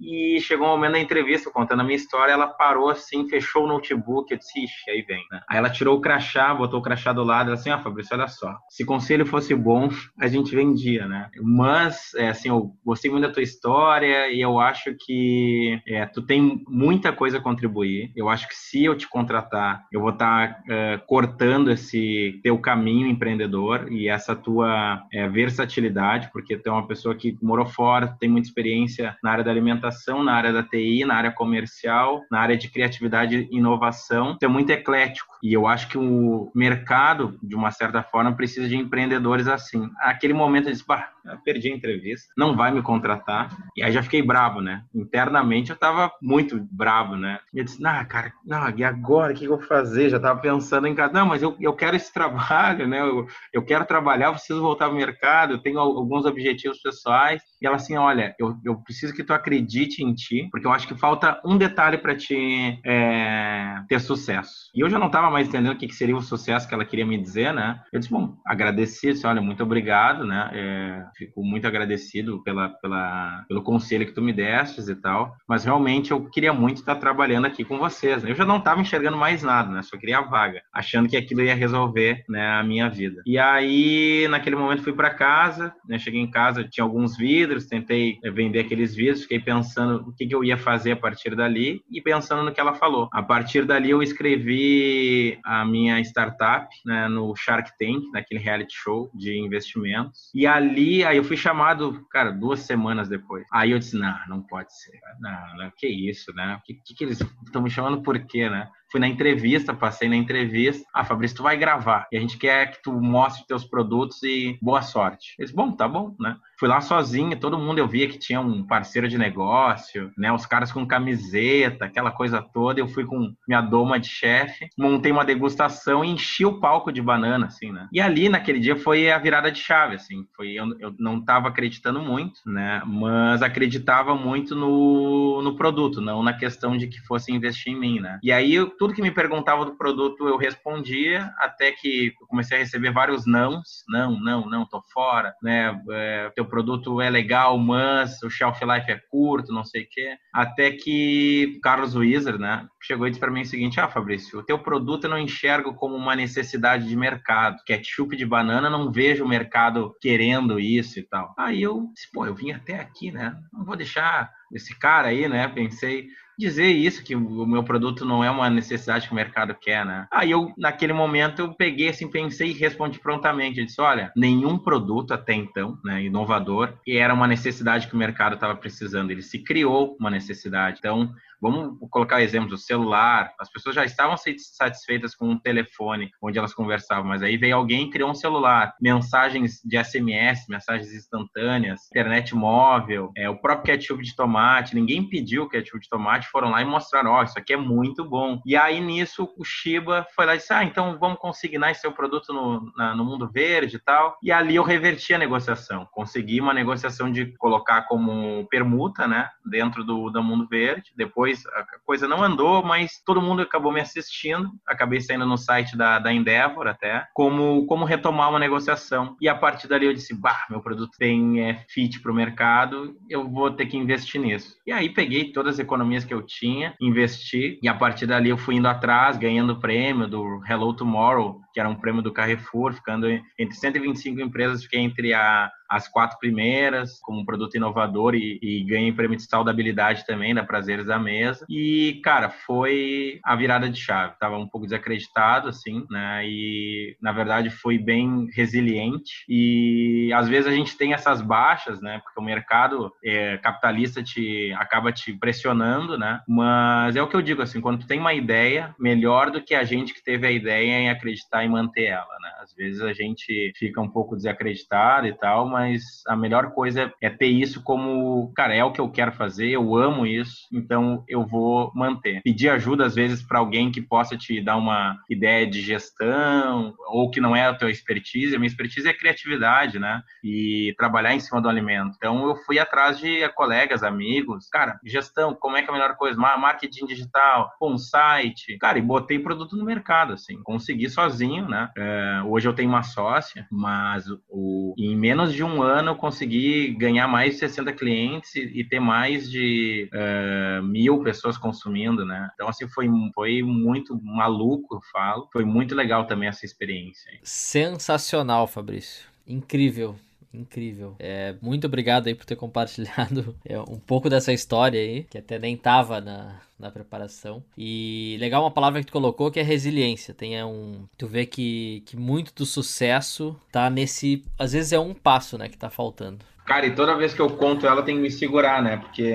e 0.00 0.40
chegou 0.40 0.66
um 0.66 0.70
momento 0.70 0.92
da 0.92 1.00
entrevista, 1.00 1.50
contando 1.50 1.80
a 1.80 1.84
minha 1.84 1.96
história, 1.96 2.32
ela 2.32 2.46
parou 2.46 2.90
assim, 2.90 3.28
fechou 3.28 3.64
o 3.64 3.68
notebook, 3.68 4.32
eu 4.32 4.38
disse, 4.38 4.64
Ixi, 4.64 4.90
aí 4.90 5.02
vem, 5.02 5.24
né? 5.30 5.40
Aí 5.48 5.58
ela 5.58 5.70
tirou 5.70 5.96
o 5.96 6.00
crachá, 6.00 6.54
botou 6.54 6.80
o 6.80 6.82
crachá 6.82 7.12
do 7.12 7.24
lado, 7.24 7.48
ela 7.48 7.54
assim, 7.54 7.70
ah, 7.70 7.78
Fabrício, 7.78 8.16
olha 8.16 8.28
só, 8.28 8.54
se 8.68 8.84
conselho 8.84 9.26
fosse 9.26 9.54
bom, 9.54 9.88
a 10.18 10.26
gente 10.26 10.54
vendia, 10.54 11.06
né? 11.06 11.30
Mas, 11.42 12.14
é, 12.14 12.28
assim, 12.28 12.48
eu 12.48 12.72
gostei 12.84 13.10
muito 13.10 13.26
da 13.26 13.32
tua 13.32 13.42
história 13.42 14.30
e 14.32 14.40
eu 14.40 14.58
acho 14.60 14.94
que 14.98 15.80
é, 15.86 16.06
tu 16.06 16.22
tem 16.22 16.62
muita 16.68 17.12
coisa 17.12 17.38
a 17.38 17.40
contribuir. 17.40 18.12
Eu 18.16 18.28
acho 18.28 18.48
que 18.48 18.54
se 18.54 18.84
eu 18.84 18.96
te 18.96 19.08
contratar, 19.08 19.84
eu 19.92 20.00
vou 20.00 20.10
estar 20.10 20.54
tá, 20.54 20.62
é, 20.68 20.98
cortando 21.06 21.70
esse 21.70 22.40
teu 22.42 22.58
caminho 22.58 23.06
empreendedor 23.06 23.90
e 23.90 24.08
essa 24.08 24.34
tua 24.34 25.02
é, 25.12 25.28
versatilidade, 25.28 26.30
porque 26.32 26.56
tu 26.56 26.68
é 26.68 26.72
uma 26.72 26.86
pessoa 26.86 27.14
que 27.14 27.36
morou 27.42 27.66
fora, 27.66 28.16
tem 28.18 28.28
muita 28.28 28.48
experiência 28.48 29.16
na 29.22 29.30
área 29.30 29.44
da 29.44 29.52
alimentação, 29.58 30.22
na 30.22 30.32
área 30.32 30.52
da 30.52 30.62
TI, 30.62 31.04
na 31.04 31.14
área 31.14 31.32
comercial, 31.32 32.22
na 32.30 32.40
área 32.40 32.56
de 32.56 32.68
criatividade 32.70 33.48
e 33.50 33.56
inovação. 33.56 34.32
Então, 34.36 34.48
é 34.48 34.52
muito 34.52 34.70
eclético. 34.70 35.38
E 35.42 35.52
eu 35.52 35.66
acho 35.66 35.88
que 35.88 35.98
o 35.98 36.50
mercado, 36.54 37.38
de 37.42 37.54
uma 37.54 37.70
certa 37.70 38.02
forma, 38.02 38.34
precisa 38.34 38.68
de 38.68 38.76
empreendedores 38.76 39.46
assim. 39.46 39.88
Naquele 39.98 40.32
momento 40.32 40.68
eu 40.68 40.72
disse, 40.72 40.86
bah, 40.86 41.10
eu 41.24 41.38
perdi 41.38 41.70
a 41.70 41.74
entrevista, 41.74 42.32
não 42.36 42.56
vai 42.56 42.70
me 42.70 42.82
contratar. 42.82 43.56
E 43.76 43.82
aí 43.82 43.92
já 43.92 44.02
fiquei 44.02 44.22
bravo, 44.22 44.60
né? 44.60 44.82
Internamente 44.94 45.70
eu 45.70 45.76
tava 45.76 46.10
muito 46.20 46.58
bravo, 46.70 47.16
né? 47.16 47.38
E 47.54 47.58
eu 47.58 47.64
disse, 47.64 47.84
ah, 47.86 48.04
cara, 48.04 48.32
não, 48.44 48.70
e 48.76 48.82
agora 48.82 49.32
o 49.32 49.36
que 49.36 49.44
eu 49.44 49.56
vou 49.56 49.60
fazer? 49.60 50.08
Já 50.08 50.18
tava 50.18 50.40
pensando 50.40 50.86
em 50.86 50.94
casa, 50.94 51.12
não, 51.12 51.26
mas 51.26 51.42
eu, 51.42 51.56
eu 51.60 51.72
quero 51.72 51.96
esse 51.96 52.12
trabalho, 52.12 52.86
né? 52.88 53.00
Eu, 53.00 53.26
eu 53.52 53.64
quero 53.64 53.84
trabalhar, 53.84 54.32
preciso 54.32 54.60
voltar 54.60 54.86
ao 54.86 54.94
mercado, 54.94 55.54
eu 55.54 55.58
tenho 55.58 55.78
alguns 55.78 56.24
objetivos 56.24 56.80
pessoais. 56.80 57.42
E 57.60 57.66
ela 57.66 57.76
assim, 57.76 57.96
olha, 57.96 58.34
eu, 58.38 58.56
eu 58.64 58.76
preciso 58.76 59.14
que 59.14 59.24
tu 59.24 59.32
acredite 59.32 60.02
em 60.02 60.14
ti, 60.14 60.48
porque 60.50 60.66
eu 60.66 60.72
acho 60.72 60.86
que 60.86 60.94
falta 60.94 61.40
um 61.44 61.56
detalhe 61.56 61.98
para 61.98 62.16
te 62.16 62.78
é, 62.84 63.82
ter 63.88 64.00
sucesso. 64.00 64.70
E 64.74 64.80
eu 64.80 64.90
já 64.90 64.98
não 64.98 65.06
estava 65.06 65.30
mais 65.30 65.48
entendendo 65.48 65.72
o 65.72 65.76
que, 65.76 65.88
que, 65.88 65.94
seria 65.94 66.16
o 66.16 66.22
sucesso 66.22 66.68
que 66.68 66.74
ela 66.74 66.84
queria 66.84 67.06
me 67.06 67.18
dizer, 67.18 67.52
né? 67.52 67.80
Eu 67.92 67.98
disse, 67.98 68.10
bom, 68.10 68.36
agradeci, 68.46 69.12
disse, 69.12 69.26
olha, 69.26 69.40
muito 69.40 69.62
obrigado, 69.62 70.24
né? 70.24 70.50
É, 70.52 71.04
fico 71.16 71.42
muito 71.42 71.66
agradecido 71.66 72.42
pela, 72.42 72.68
pela, 72.68 73.44
pelo 73.48 73.62
conselho 73.62 74.06
que 74.06 74.12
tu 74.12 74.22
me 74.22 74.32
destes 74.32 74.88
e 74.88 74.94
tal, 74.94 75.34
mas 75.48 75.64
realmente 75.64 76.10
eu 76.10 76.28
queria 76.30 76.52
muito 76.52 76.78
estar 76.78 76.96
trabalhando 76.96 77.46
aqui 77.46 77.64
com 77.64 77.78
vocês. 77.78 78.22
Né? 78.22 78.30
Eu 78.30 78.36
já 78.36 78.44
não 78.44 78.58
estava 78.58 78.80
enxergando 78.80 79.16
mais 79.16 79.42
nada, 79.42 79.70
né? 79.70 79.82
Só 79.82 79.96
queria 79.96 80.18
a 80.18 80.22
vaga, 80.22 80.62
achando 80.72 81.08
que 81.08 81.16
aquilo 81.16 81.42
ia 81.42 81.54
resolver 81.54 82.24
né, 82.28 82.46
a 82.52 82.62
minha 82.62 82.88
vida. 82.88 83.22
E 83.26 83.38
aí, 83.38 84.26
naquele 84.28 84.56
momento, 84.56 84.82
fui 84.82 84.92
para 84.92 85.10
casa, 85.10 85.72
né? 85.88 85.98
Cheguei 85.98 86.20
em 86.20 86.30
casa, 86.30 86.64
tinha 86.64 86.84
alguns 86.84 87.16
vidros, 87.48 87.66
tentei 87.66 88.18
vender 88.22 88.60
aqueles 88.60 88.94
vidros, 88.94 89.22
fiquei 89.22 89.40
pensando 89.40 90.08
o 90.08 90.12
que, 90.12 90.26
que 90.26 90.34
eu 90.34 90.44
ia 90.44 90.56
fazer 90.56 90.92
a 90.92 90.96
partir 90.96 91.34
dali 91.34 91.82
e 91.90 92.00
pensando 92.00 92.42
no 92.42 92.52
que 92.52 92.60
ela 92.60 92.74
falou. 92.74 93.08
A 93.10 93.22
partir 93.22 93.64
dali, 93.64 93.90
eu 93.90 94.02
escrevi 94.02 95.38
a 95.44 95.64
minha 95.64 95.98
startup 96.00 96.68
né, 96.84 97.08
no 97.08 97.34
Shark 97.34 97.70
Tank, 97.78 98.04
naquele 98.12 98.40
reality 98.40 98.74
show 98.74 99.10
de 99.14 99.38
investimentos. 99.38 100.30
E 100.34 100.46
ali, 100.46 101.04
aí 101.04 101.16
eu 101.16 101.24
fui 101.24 101.36
chamado, 101.36 102.06
cara, 102.10 102.30
duas 102.30 102.60
semanas 102.60 103.08
depois. 103.08 103.46
Aí 103.52 103.70
eu 103.70 103.78
disse, 103.78 103.96
não, 103.96 104.18
não 104.28 104.42
pode 104.42 104.72
ser. 104.78 104.98
Não, 105.20 105.56
não 105.56 105.72
que 105.76 105.86
isso, 105.86 106.32
né? 106.34 106.60
Que, 106.64 106.74
que, 106.74 106.94
que 106.94 107.04
eles 107.04 107.20
estão 107.46 107.62
me 107.62 107.70
chamando 107.70 108.02
por 108.02 108.18
quê, 108.26 108.48
né? 108.48 108.68
Fui 108.90 109.00
na 109.00 109.08
entrevista, 109.08 109.74
passei 109.74 110.08
na 110.08 110.16
entrevista. 110.16 110.84
Ah, 110.94 111.04
Fabrício, 111.04 111.36
tu 111.36 111.42
vai 111.42 111.56
gravar. 111.56 112.06
E 112.12 112.16
a 112.16 112.20
gente 112.20 112.38
quer 112.38 112.70
que 112.70 112.82
tu 112.82 112.92
mostre 112.92 113.46
teus 113.46 113.64
produtos 113.64 114.22
e 114.22 114.58
boa 114.60 114.82
sorte. 114.82 115.34
Eles, 115.38 115.50
bom, 115.50 115.72
tá 115.72 115.86
bom, 115.86 116.14
né? 116.18 116.36
Fui 116.58 116.68
lá 116.68 116.80
sozinho, 116.80 117.38
todo 117.38 117.58
mundo 117.58 117.78
eu 117.78 117.86
via 117.86 118.08
que 118.08 118.18
tinha 118.18 118.40
um 118.40 118.66
parceiro 118.66 119.08
de 119.08 119.16
negócio, 119.16 120.10
né? 120.18 120.32
Os 120.32 120.44
caras 120.44 120.72
com 120.72 120.86
camiseta, 120.86 121.84
aquela 121.84 122.10
coisa 122.10 122.42
toda. 122.42 122.80
Eu 122.80 122.88
fui 122.88 123.04
com 123.04 123.32
minha 123.46 123.60
doma 123.60 124.00
de 124.00 124.08
chefe, 124.08 124.68
montei 124.76 125.12
uma 125.12 125.24
degustação 125.24 126.04
e 126.04 126.08
enchi 126.08 126.44
o 126.44 126.58
palco 126.58 126.90
de 126.90 127.00
banana, 127.00 127.46
assim, 127.46 127.70
né? 127.70 127.88
E 127.92 128.00
ali, 128.00 128.28
naquele 128.28 128.58
dia, 128.58 128.74
foi 128.74 129.10
a 129.10 129.18
virada 129.18 129.52
de 129.52 129.60
chave, 129.60 129.94
assim. 129.94 130.26
Foi, 130.34 130.52
eu, 130.52 130.66
eu 130.80 130.94
não 130.98 131.18
estava 131.18 131.48
acreditando 131.48 132.00
muito, 132.00 132.40
né? 132.44 132.82
Mas 132.84 133.42
acreditava 133.42 134.14
muito 134.14 134.56
no, 134.56 135.40
no 135.42 135.56
produto, 135.56 136.00
não 136.00 136.22
na 136.22 136.32
questão 136.32 136.76
de 136.76 136.88
que 136.88 137.00
fosse 137.00 137.32
investir 137.32 137.72
em 137.72 137.78
mim, 137.78 138.00
né? 138.00 138.18
E 138.22 138.32
aí, 138.32 138.58
tudo 138.78 138.94
que 138.94 139.02
me 139.02 139.10
perguntava 139.10 139.64
do 139.64 139.76
produto, 139.76 140.28
eu 140.28 140.36
respondia, 140.36 141.32
até 141.38 141.72
que 141.72 142.14
eu 142.20 142.26
comecei 142.26 142.56
a 142.56 142.60
receber 142.60 142.92
vários 142.92 143.26
nãos. 143.26 143.84
Não, 143.88 144.18
não, 144.18 144.48
não, 144.48 144.66
tô 144.66 144.82
fora, 144.92 145.34
né? 145.42 145.78
É, 145.90 146.30
teu 146.34 146.44
produto 146.44 147.00
é 147.00 147.10
legal, 147.10 147.58
mas 147.58 148.22
o 148.22 148.30
shelf 148.30 148.60
life 148.64 148.90
é 148.90 149.00
curto, 149.10 149.52
não 149.52 149.64
sei 149.64 149.82
o 149.82 149.88
quê. 149.90 150.16
Até 150.32 150.70
que 150.70 151.58
Carlos 151.62 151.94
Wieser, 151.94 152.38
né, 152.38 152.66
chegou 152.80 153.06
e 153.06 153.10
disse 153.10 153.20
para 153.20 153.30
mim 153.30 153.42
o 153.42 153.46
seguinte: 153.46 153.80
Ah, 153.80 153.88
Fabrício, 153.88 154.38
o 154.38 154.42
teu 154.42 154.58
produto 154.58 155.04
eu 155.04 155.10
não 155.10 155.18
enxergo 155.18 155.74
como 155.74 155.96
uma 155.96 156.14
necessidade 156.14 156.88
de 156.88 156.96
mercado. 156.96 157.62
Ketchup 157.66 158.16
de 158.16 158.24
banana, 158.24 158.70
não 158.70 158.92
vejo 158.92 159.24
o 159.24 159.28
mercado 159.28 159.94
querendo 160.00 160.60
isso 160.60 160.98
e 160.98 161.02
tal. 161.02 161.34
Aí 161.36 161.62
eu 161.62 161.90
disse: 161.92 162.10
Pô, 162.12 162.24
eu 162.24 162.34
vim 162.34 162.52
até 162.52 162.78
aqui, 162.78 163.10
né? 163.10 163.36
Não 163.52 163.64
vou 163.64 163.76
deixar 163.76 164.30
esse 164.52 164.78
cara 164.78 165.08
aí, 165.08 165.28
né? 165.28 165.48
Pensei 165.48 166.06
dizer 166.38 166.68
isso, 166.68 167.02
que 167.02 167.16
o 167.16 167.46
meu 167.46 167.64
produto 167.64 168.04
não 168.04 168.22
é 168.22 168.30
uma 168.30 168.48
necessidade 168.48 169.06
que 169.06 169.12
o 169.12 169.16
mercado 169.16 169.54
quer, 169.54 169.84
né? 169.84 170.06
Aí 170.12 170.30
eu, 170.30 170.52
naquele 170.56 170.92
momento, 170.92 171.40
eu 171.42 171.54
peguei 171.54 171.88
assim, 171.88 172.08
pensei 172.08 172.50
e 172.50 172.52
respondi 172.52 173.00
prontamente. 173.00 173.58
Eu 173.58 173.66
disse, 173.66 173.80
olha, 173.80 174.12
nenhum 174.14 174.56
produto 174.56 175.12
até 175.12 175.34
então, 175.34 175.78
né, 175.84 176.04
inovador, 176.04 176.74
era 176.86 177.12
uma 177.12 177.26
necessidade 177.26 177.88
que 177.88 177.94
o 177.94 177.98
mercado 177.98 178.34
estava 178.34 178.54
precisando. 178.54 179.10
Ele 179.10 179.22
se 179.22 179.40
criou 179.40 179.96
uma 179.98 180.10
necessidade. 180.10 180.78
Então, 180.78 181.12
Vamos 181.40 181.78
colocar 181.90 182.20
exemplos, 182.22 182.60
o 182.60 182.64
celular. 182.64 183.32
As 183.38 183.50
pessoas 183.50 183.74
já 183.74 183.84
estavam 183.84 184.16
satisfeitas 184.16 185.14
com 185.14 185.28
um 185.28 185.38
telefone 185.38 186.10
onde 186.22 186.38
elas 186.38 186.54
conversavam, 186.54 187.04
mas 187.04 187.22
aí 187.22 187.36
veio 187.36 187.56
alguém 187.56 187.86
e 187.86 187.90
criou 187.90 188.10
um 188.10 188.14
celular, 188.14 188.74
mensagens 188.80 189.60
de 189.64 189.82
SMS, 189.82 190.46
mensagens 190.48 190.92
instantâneas, 190.92 191.86
internet 191.90 192.34
móvel, 192.34 193.12
é, 193.16 193.28
o 193.28 193.36
próprio 193.36 193.76
ketchup 193.76 194.02
de 194.02 194.14
tomate. 194.14 194.74
Ninguém 194.74 195.08
pediu 195.08 195.48
ketchup 195.48 195.80
de 195.80 195.88
tomate, 195.88 196.28
foram 196.28 196.50
lá 196.50 196.60
e 196.62 196.64
mostraram, 196.64 197.10
ó, 197.10 197.20
oh, 197.20 197.22
isso 197.22 197.38
aqui 197.38 197.52
é 197.52 197.56
muito 197.56 198.04
bom. 198.04 198.40
E 198.44 198.56
aí 198.56 198.80
nisso 198.80 199.28
o 199.36 199.44
Shiba 199.44 200.06
foi 200.14 200.26
lá 200.26 200.34
e 200.34 200.38
disse, 200.38 200.52
ah, 200.52 200.64
então 200.64 200.98
vamos 200.98 201.18
consignar 201.18 201.70
esse 201.70 201.82
seu 201.82 201.92
produto 201.92 202.32
no, 202.32 202.72
na, 202.76 202.94
no 202.94 203.04
mundo 203.04 203.30
verde 203.30 203.76
e 203.76 203.78
tal. 203.78 204.18
E 204.22 204.32
ali 204.32 204.56
eu 204.56 204.62
reverti 204.62 205.14
a 205.14 205.18
negociação, 205.18 205.86
consegui 205.92 206.40
uma 206.40 206.52
negociação 206.52 207.10
de 207.10 207.26
colocar 207.36 207.82
como 207.82 208.46
permuta, 208.48 209.06
né, 209.06 209.28
dentro 209.48 209.84
do, 209.84 210.10
do 210.10 210.22
mundo 210.22 210.46
verde. 210.48 210.92
Depois 210.96 211.27
depois 211.28 211.46
a 211.46 211.64
coisa 211.84 212.08
não 212.08 212.22
andou, 212.22 212.62
mas 212.62 213.02
todo 213.04 213.20
mundo 213.20 213.42
acabou 213.42 213.72
me 213.72 213.80
assistindo. 213.80 214.50
Acabei 214.66 215.00
saindo 215.00 215.26
no 215.26 215.36
site 215.36 215.76
da, 215.76 215.98
da 215.98 216.12
Endeavor 216.12 216.66
até, 216.66 217.06
como, 217.14 217.66
como 217.66 217.84
retomar 217.84 218.30
uma 218.30 218.38
negociação. 218.38 219.16
E 219.20 219.28
a 219.28 219.34
partir 219.34 219.68
dali 219.68 219.86
eu 219.86 219.92
disse, 219.92 220.14
bah, 220.14 220.46
meu 220.48 220.60
produto 220.60 220.96
tem 220.98 221.42
é, 221.42 221.64
fit 221.68 222.00
para 222.00 222.12
o 222.12 222.14
mercado, 222.14 222.96
eu 223.08 223.28
vou 223.28 223.50
ter 223.50 223.66
que 223.66 223.76
investir 223.76 224.20
nisso. 224.20 224.56
E 224.66 224.72
aí 224.72 224.88
peguei 224.88 225.32
todas 225.32 225.54
as 225.54 225.58
economias 225.58 226.04
que 226.04 226.14
eu 226.14 226.22
tinha, 226.22 226.74
investi, 226.80 227.58
e 227.62 227.68
a 227.68 227.74
partir 227.74 228.06
dali 228.06 228.30
eu 228.30 228.38
fui 228.38 228.56
indo 228.56 228.68
atrás, 228.68 229.16
ganhando 229.16 229.54
o 229.54 229.60
prêmio 229.60 230.08
do 230.08 230.40
Hello 230.48 230.74
Tomorrow, 230.74 231.40
que 231.52 231.60
era 231.60 231.68
um 231.68 231.74
prêmio 231.74 232.02
do 232.02 232.12
Carrefour, 232.12 232.72
ficando 232.72 233.08
entre 233.38 233.54
125 233.54 234.20
empresas, 234.20 234.62
fiquei 234.62 234.80
entre 234.80 235.12
a 235.12 235.50
as 235.68 235.88
quatro 235.88 236.18
primeiras 236.18 236.98
como 237.00 237.20
um 237.20 237.24
produto 237.24 237.56
inovador 237.56 238.14
e, 238.14 238.38
e 238.42 238.64
ganhei 238.64 238.92
prêmio 238.92 239.16
de 239.16 239.24
saudabilidade 239.24 240.06
também 240.06 240.34
da 240.34 240.44
Prazeres 240.44 240.86
da 240.86 240.98
Mesa. 240.98 241.44
E, 241.48 242.00
cara, 242.02 242.30
foi 242.30 243.20
a 243.24 243.36
virada 243.36 243.68
de 243.68 243.78
chave. 243.78 244.14
Tava 244.18 244.36
um 244.38 244.48
pouco 244.48 244.66
desacreditado, 244.66 245.48
assim, 245.48 245.86
né? 245.90 246.22
E, 246.24 246.96
na 247.00 247.12
verdade, 247.12 247.50
foi 247.50 247.78
bem 247.78 248.28
resiliente. 248.34 249.24
E, 249.28 250.10
às 250.14 250.28
vezes, 250.28 250.46
a 250.46 250.54
gente 250.54 250.76
tem 250.76 250.94
essas 250.94 251.20
baixas, 251.20 251.80
né? 251.80 252.00
Porque 252.02 252.18
o 252.20 252.24
mercado 252.24 252.92
é, 253.04 253.36
capitalista 253.38 254.02
te 254.02 254.52
acaba 254.56 254.92
te 254.92 255.12
pressionando, 255.12 255.98
né? 255.98 256.20
Mas 256.26 256.96
é 256.96 257.02
o 257.02 257.08
que 257.08 257.16
eu 257.16 257.22
digo, 257.22 257.42
assim, 257.42 257.60
quando 257.60 257.80
tu 257.80 257.86
tem 257.86 258.00
uma 258.00 258.14
ideia, 258.14 258.74
melhor 258.78 259.30
do 259.30 259.42
que 259.42 259.54
a 259.54 259.64
gente 259.64 259.92
que 259.92 260.02
teve 260.02 260.26
a 260.26 260.30
ideia 260.30 260.78
em 260.78 260.90
acreditar 260.90 261.44
e 261.44 261.48
manter 261.48 261.86
ela, 261.86 262.18
né? 262.22 262.32
Às 262.42 262.54
vezes 262.54 262.80
a 262.80 262.92
gente 262.92 263.52
fica 263.56 263.80
um 263.80 263.88
pouco 263.88 264.16
desacreditado 264.16 265.06
e 265.06 265.12
tal, 265.12 265.48
mas 265.48 265.57
mas 265.58 266.02
a 266.06 266.14
melhor 266.14 266.52
coisa 266.52 266.92
é 267.00 267.10
ter 267.10 267.26
isso 267.26 267.62
como, 267.64 268.32
cara, 268.34 268.54
é 268.54 268.62
o 268.62 268.70
que 268.70 268.80
eu 268.80 268.88
quero 268.88 269.10
fazer, 269.10 269.48
eu 269.48 269.74
amo 269.74 270.06
isso, 270.06 270.46
então 270.52 271.04
eu 271.08 271.26
vou 271.26 271.72
manter. 271.74 272.22
Pedir 272.22 272.48
ajuda 272.48 272.86
às 272.86 272.94
vezes 272.94 273.22
para 273.22 273.40
alguém 273.40 273.72
que 273.72 273.80
possa 273.80 274.16
te 274.16 274.40
dar 274.40 274.56
uma 274.56 274.96
ideia 275.10 275.44
de 275.48 275.60
gestão 275.60 276.74
ou 276.86 277.10
que 277.10 277.20
não 277.20 277.34
é 277.34 277.46
a 277.46 277.54
tua 277.54 277.72
expertise, 277.72 278.36
a 278.36 278.38
minha 278.38 278.46
expertise 278.46 278.88
é 278.88 278.92
criatividade, 278.92 279.80
né? 279.80 280.00
E 280.22 280.74
trabalhar 280.78 281.12
em 281.12 281.20
cima 281.20 281.40
do 281.40 281.48
alimento. 281.48 281.94
Então 281.96 282.28
eu 282.28 282.36
fui 282.36 282.60
atrás 282.60 282.98
de 282.98 283.28
colegas, 283.30 283.82
amigos, 283.82 284.48
cara, 284.48 284.78
gestão, 284.84 285.34
como 285.34 285.56
é 285.56 285.62
que 285.62 285.68
é 285.68 285.70
a 285.70 285.72
melhor 285.76 285.96
coisa? 285.96 286.18
Marketing 286.18 286.86
digital, 286.86 287.50
um 287.60 287.76
site, 287.76 288.56
cara, 288.58 288.78
e 288.78 288.82
botei 288.82 289.18
produto 289.18 289.56
no 289.56 289.64
mercado, 289.64 290.12
assim, 290.12 290.40
consegui 290.44 290.88
sozinho, 290.88 291.48
né? 291.48 291.68
É, 291.76 292.22
hoje 292.24 292.46
eu 292.46 292.54
tenho 292.54 292.68
uma 292.68 292.84
sócia, 292.84 293.44
mas 293.50 294.04
o, 294.28 294.74
em 294.78 294.96
menos 294.96 295.32
de 295.32 295.42
um 295.42 295.47
um 295.48 295.62
ano 295.62 295.96
consegui 295.96 296.68
ganhar 296.74 297.08
mais 297.08 297.34
de 297.34 297.40
60 297.40 297.72
clientes 297.72 298.34
e, 298.34 298.60
e 298.60 298.64
ter 298.64 298.80
mais 298.80 299.30
de 299.30 299.88
uh, 299.92 300.62
mil 300.62 301.02
pessoas 301.02 301.36
consumindo, 301.36 302.04
né? 302.04 302.30
Então, 302.34 302.48
assim, 302.48 302.68
foi, 302.68 302.88
foi 303.14 303.42
muito 303.42 303.98
maluco, 304.02 304.76
eu 304.76 304.80
falo. 304.92 305.28
Foi 305.32 305.44
muito 305.44 305.74
legal 305.74 306.06
também 306.06 306.28
essa 306.28 306.44
experiência. 306.44 307.10
Sensacional, 307.22 308.46
Fabrício. 308.46 309.06
Incrível. 309.26 309.96
Incrível. 310.32 310.94
É, 310.98 311.34
muito 311.40 311.66
obrigado 311.66 312.06
aí 312.06 312.14
por 312.14 312.24
ter 312.24 312.36
compartilhado 312.36 313.34
é, 313.44 313.58
um 313.58 313.78
pouco 313.78 314.10
dessa 314.10 314.32
história 314.32 314.80
aí, 314.80 315.04
que 315.04 315.18
até 315.18 315.38
nem 315.38 315.56
tava 315.56 316.00
na, 316.00 316.40
na 316.58 316.70
preparação. 316.70 317.42
E 317.56 318.16
legal 318.20 318.42
uma 318.42 318.50
palavra 318.50 318.80
que 318.80 318.86
tu 318.86 318.92
colocou 318.92 319.30
que 319.30 319.40
é 319.40 319.42
resiliência. 319.42 320.12
Tem 320.12 320.36
é 320.36 320.44
um, 320.44 320.84
tu 320.96 321.06
vê 321.06 321.24
que, 321.24 321.82
que 321.86 321.96
muito 321.96 322.34
do 322.34 322.44
sucesso 322.44 323.38
tá 323.50 323.70
nesse, 323.70 324.24
às 324.38 324.52
vezes 324.52 324.72
é 324.72 324.78
um 324.78 324.94
passo, 324.94 325.38
né, 325.38 325.48
que 325.48 325.56
tá 325.56 325.70
faltando. 325.70 326.24
Cara, 326.44 326.66
e 326.66 326.74
toda 326.74 326.96
vez 326.96 327.12
que 327.12 327.20
eu 327.20 327.30
conto 327.30 327.66
ela 327.66 327.82
tem 327.82 327.96
que 327.96 328.00
me 328.00 328.10
segurar, 328.10 328.62
né? 328.62 328.78
Porque 328.78 329.14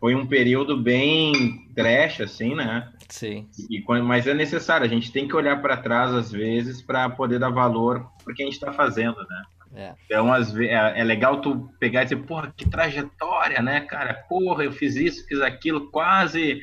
foi 0.00 0.14
um 0.14 0.26
período 0.26 0.76
bem 0.76 1.68
trash, 1.74 2.22
assim, 2.22 2.54
né? 2.54 2.90
Sim. 3.08 3.46
E, 3.68 3.84
mas 4.02 4.26
é 4.26 4.32
necessário, 4.32 4.86
a 4.86 4.88
gente 4.88 5.12
tem 5.12 5.28
que 5.28 5.36
olhar 5.36 5.60
para 5.60 5.76
trás 5.76 6.14
às 6.14 6.32
vezes 6.32 6.80
para 6.80 7.10
poder 7.10 7.38
dar 7.38 7.50
valor 7.50 8.10
porque 8.24 8.42
a 8.42 8.46
gente 8.46 8.54
está 8.54 8.72
fazendo, 8.72 9.16
né? 9.16 9.42
É. 9.74 9.94
Então, 10.04 10.32
às 10.32 10.52
vezes, 10.52 10.72
é, 10.72 11.00
é, 11.00 11.04
legal 11.04 11.40
tu 11.40 11.70
pegar 11.78 12.02
e 12.02 12.04
dizer, 12.04 12.16
porra, 12.16 12.52
que 12.56 12.68
trajetória, 12.68 13.62
né, 13.62 13.80
cara? 13.80 14.14
Porra, 14.28 14.64
eu 14.64 14.72
fiz 14.72 14.96
isso, 14.96 15.26
fiz 15.26 15.40
aquilo, 15.40 15.90
quase 15.90 16.62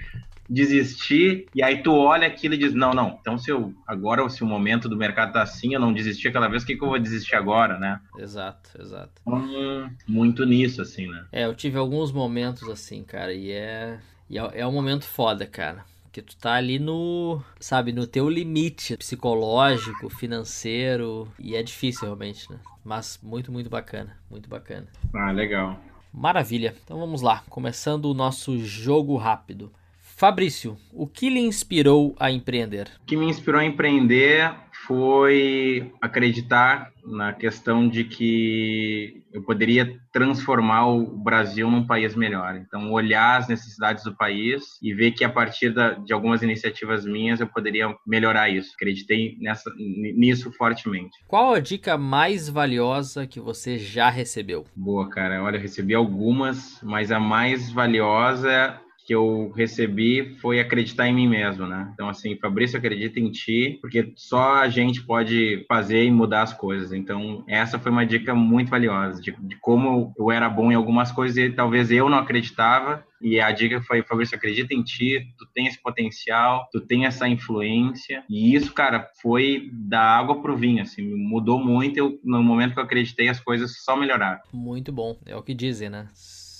desistir, 0.49 1.45
e 1.53 1.61
aí 1.61 1.83
tu 1.83 1.93
olha 1.93 2.25
aquilo 2.25 2.55
e 2.55 2.57
diz, 2.57 2.73
não, 2.73 2.91
não, 2.91 3.19
então 3.21 3.37
se 3.37 3.51
eu, 3.51 3.71
agora 3.85 4.27
se 4.29 4.43
o 4.43 4.47
momento 4.47 4.89
do 4.89 4.97
mercado 4.97 5.33
tá 5.33 5.43
assim, 5.43 5.75
eu 5.75 5.79
não 5.79 5.93
desisti 5.93 6.27
aquela 6.27 6.47
vez, 6.47 6.63
o 6.63 6.65
que, 6.65 6.75
que 6.75 6.83
eu 6.83 6.89
vou 6.89 6.97
desistir 6.97 7.35
agora, 7.35 7.77
né? 7.77 8.01
Exato, 8.17 8.71
exato. 8.81 9.21
Hum, 9.27 9.87
muito 10.07 10.43
nisso, 10.45 10.81
assim, 10.81 11.07
né? 11.07 11.25
É, 11.31 11.45
eu 11.45 11.53
tive 11.53 11.77
alguns 11.77 12.11
momentos 12.11 12.67
assim, 12.67 13.03
cara, 13.03 13.31
e 13.31 13.51
é, 13.51 13.99
e 14.27 14.39
é, 14.39 14.51
é 14.55 14.65
um 14.65 14.71
momento 14.71 15.05
foda, 15.05 15.45
cara. 15.45 15.85
Porque 16.19 16.21
tu 16.21 16.37
tá 16.37 16.53
ali 16.53 16.79
no, 16.79 17.41
sabe, 17.59 17.93
no 17.93 18.05
teu 18.05 18.29
limite 18.29 18.97
psicológico, 18.97 20.09
financeiro, 20.09 21.27
e 21.39 21.55
é 21.55 21.63
difícil 21.63 22.03
realmente, 22.03 22.51
né? 22.51 22.59
Mas 22.83 23.19
muito, 23.23 23.51
muito 23.51 23.69
bacana, 23.69 24.17
muito 24.29 24.49
bacana. 24.49 24.87
Ah, 25.13 25.31
legal. 25.31 25.79
Maravilha. 26.13 26.75
Então 26.83 26.99
vamos 26.99 27.21
lá, 27.21 27.43
começando 27.49 28.05
o 28.05 28.13
nosso 28.13 28.57
jogo 28.59 29.15
rápido. 29.15 29.71
Fabrício, 30.01 30.77
o 30.91 31.07
que 31.07 31.29
lhe 31.29 31.39
inspirou 31.39 32.13
a 32.19 32.29
empreender? 32.29 32.91
O 33.01 33.05
que 33.05 33.15
me 33.15 33.27
inspirou 33.27 33.61
a 33.61 33.65
empreender 33.65 34.53
foi 34.89 35.93
acreditar 36.01 36.91
na 37.05 37.31
questão 37.31 37.87
de 37.87 38.03
que 38.03 39.21
eu 39.31 39.43
poderia 39.43 39.95
transformar 40.11 40.87
o 40.87 41.05
Brasil 41.05 41.69
num 41.69 41.85
país 41.85 42.15
melhor. 42.15 42.55
Então, 42.55 42.91
olhar 42.91 43.37
as 43.37 43.47
necessidades 43.47 44.03
do 44.03 44.15
país 44.15 44.79
e 44.81 44.91
ver 44.91 45.11
que 45.11 45.23
a 45.23 45.29
partir 45.29 45.69
da, 45.69 45.91
de 45.91 46.11
algumas 46.11 46.41
iniciativas 46.41 47.05
minhas 47.05 47.39
eu 47.39 47.45
poderia 47.45 47.95
melhorar 48.05 48.49
isso. 48.49 48.71
Acreditei 48.73 49.37
nessa, 49.39 49.71
nisso 49.77 50.51
fortemente. 50.53 51.15
Qual 51.27 51.53
a 51.53 51.59
dica 51.59 51.95
mais 51.95 52.49
valiosa 52.49 53.27
que 53.27 53.39
você 53.39 53.77
já 53.77 54.09
recebeu? 54.09 54.65
Boa, 54.75 55.07
cara. 55.07 55.43
Olha, 55.43 55.57
eu 55.57 55.61
recebi 55.61 55.93
algumas, 55.93 56.81
mas 56.81 57.11
a 57.11 57.19
mais 57.19 57.71
valiosa 57.71 58.81
que 59.09 59.15
eu 59.15 59.51
recebi 59.55 60.35
foi 60.39 60.59
acreditar 60.59 61.07
em 61.07 61.15
mim 61.15 61.27
mesmo, 61.27 61.65
né? 61.65 61.89
Então, 61.95 62.07
assim, 62.07 62.37
Fabrício, 62.37 62.77
acredita 62.77 63.19
em 63.19 63.31
ti, 63.31 63.79
porque 63.81 64.13
só 64.15 64.57
a 64.57 64.69
gente 64.69 65.01
pode 65.01 65.65
fazer 65.67 66.03
e 66.03 66.11
mudar 66.11 66.43
as 66.43 66.53
coisas. 66.53 66.93
Então, 66.93 67.43
essa 67.47 67.79
foi 67.79 67.91
uma 67.91 68.05
dica 68.05 68.35
muito 68.35 68.69
valiosa, 68.69 69.19
de, 69.19 69.31
de 69.31 69.55
como 69.55 70.13
eu 70.15 70.29
era 70.29 70.47
bom 70.47 70.71
em 70.71 70.75
algumas 70.75 71.11
coisas 71.11 71.35
e 71.37 71.49
talvez 71.49 71.89
eu 71.89 72.07
não 72.07 72.19
acreditava, 72.19 73.03
e 73.19 73.39
a 73.39 73.51
dica 73.51 73.81
foi, 73.81 74.03
Fabrício, 74.03 74.37
acredita 74.37 74.75
em 74.75 74.83
ti, 74.83 75.25
tu 75.39 75.47
tem 75.55 75.65
esse 75.65 75.81
potencial, 75.81 76.69
tu 76.71 76.79
tem 76.79 77.07
essa 77.07 77.27
influência. 77.27 78.23
E 78.29 78.53
isso, 78.55 78.71
cara, 78.75 79.09
foi 79.23 79.71
da 79.73 80.01
água 80.01 80.39
pro 80.39 80.55
vinho, 80.55 80.83
assim, 80.83 81.01
mudou 81.01 81.59
muito. 81.59 81.97
Eu, 81.97 82.19
no 82.23 82.43
momento 82.43 82.73
que 82.73 82.79
eu 82.79 82.83
acreditei, 82.83 83.27
as 83.27 83.39
coisas 83.39 83.83
só 83.83 83.95
melhoraram. 83.95 84.39
Muito 84.53 84.91
bom, 84.91 85.17
é 85.25 85.35
o 85.35 85.41
que 85.41 85.55
dizem, 85.55 85.89
né? 85.89 86.09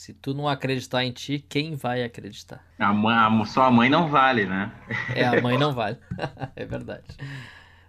Se 0.10 0.13
tu 0.15 0.34
não 0.34 0.48
acreditar 0.48 1.06
em 1.06 1.12
ti, 1.12 1.38
quem 1.48 1.76
vai 1.76 2.04
acreditar? 2.04 2.65
A 2.80 2.91
mãe, 2.91 3.15
a, 3.15 3.45
só 3.45 3.65
a 3.65 3.72
mãe 3.72 3.91
não 3.91 4.10
vale, 4.10 4.43
né? 4.43 4.72
É, 5.13 5.24
a 5.24 5.39
mãe 5.39 5.56
não 5.56 5.72
vale. 5.72 6.00
é 6.56 6.65
verdade. 6.65 7.04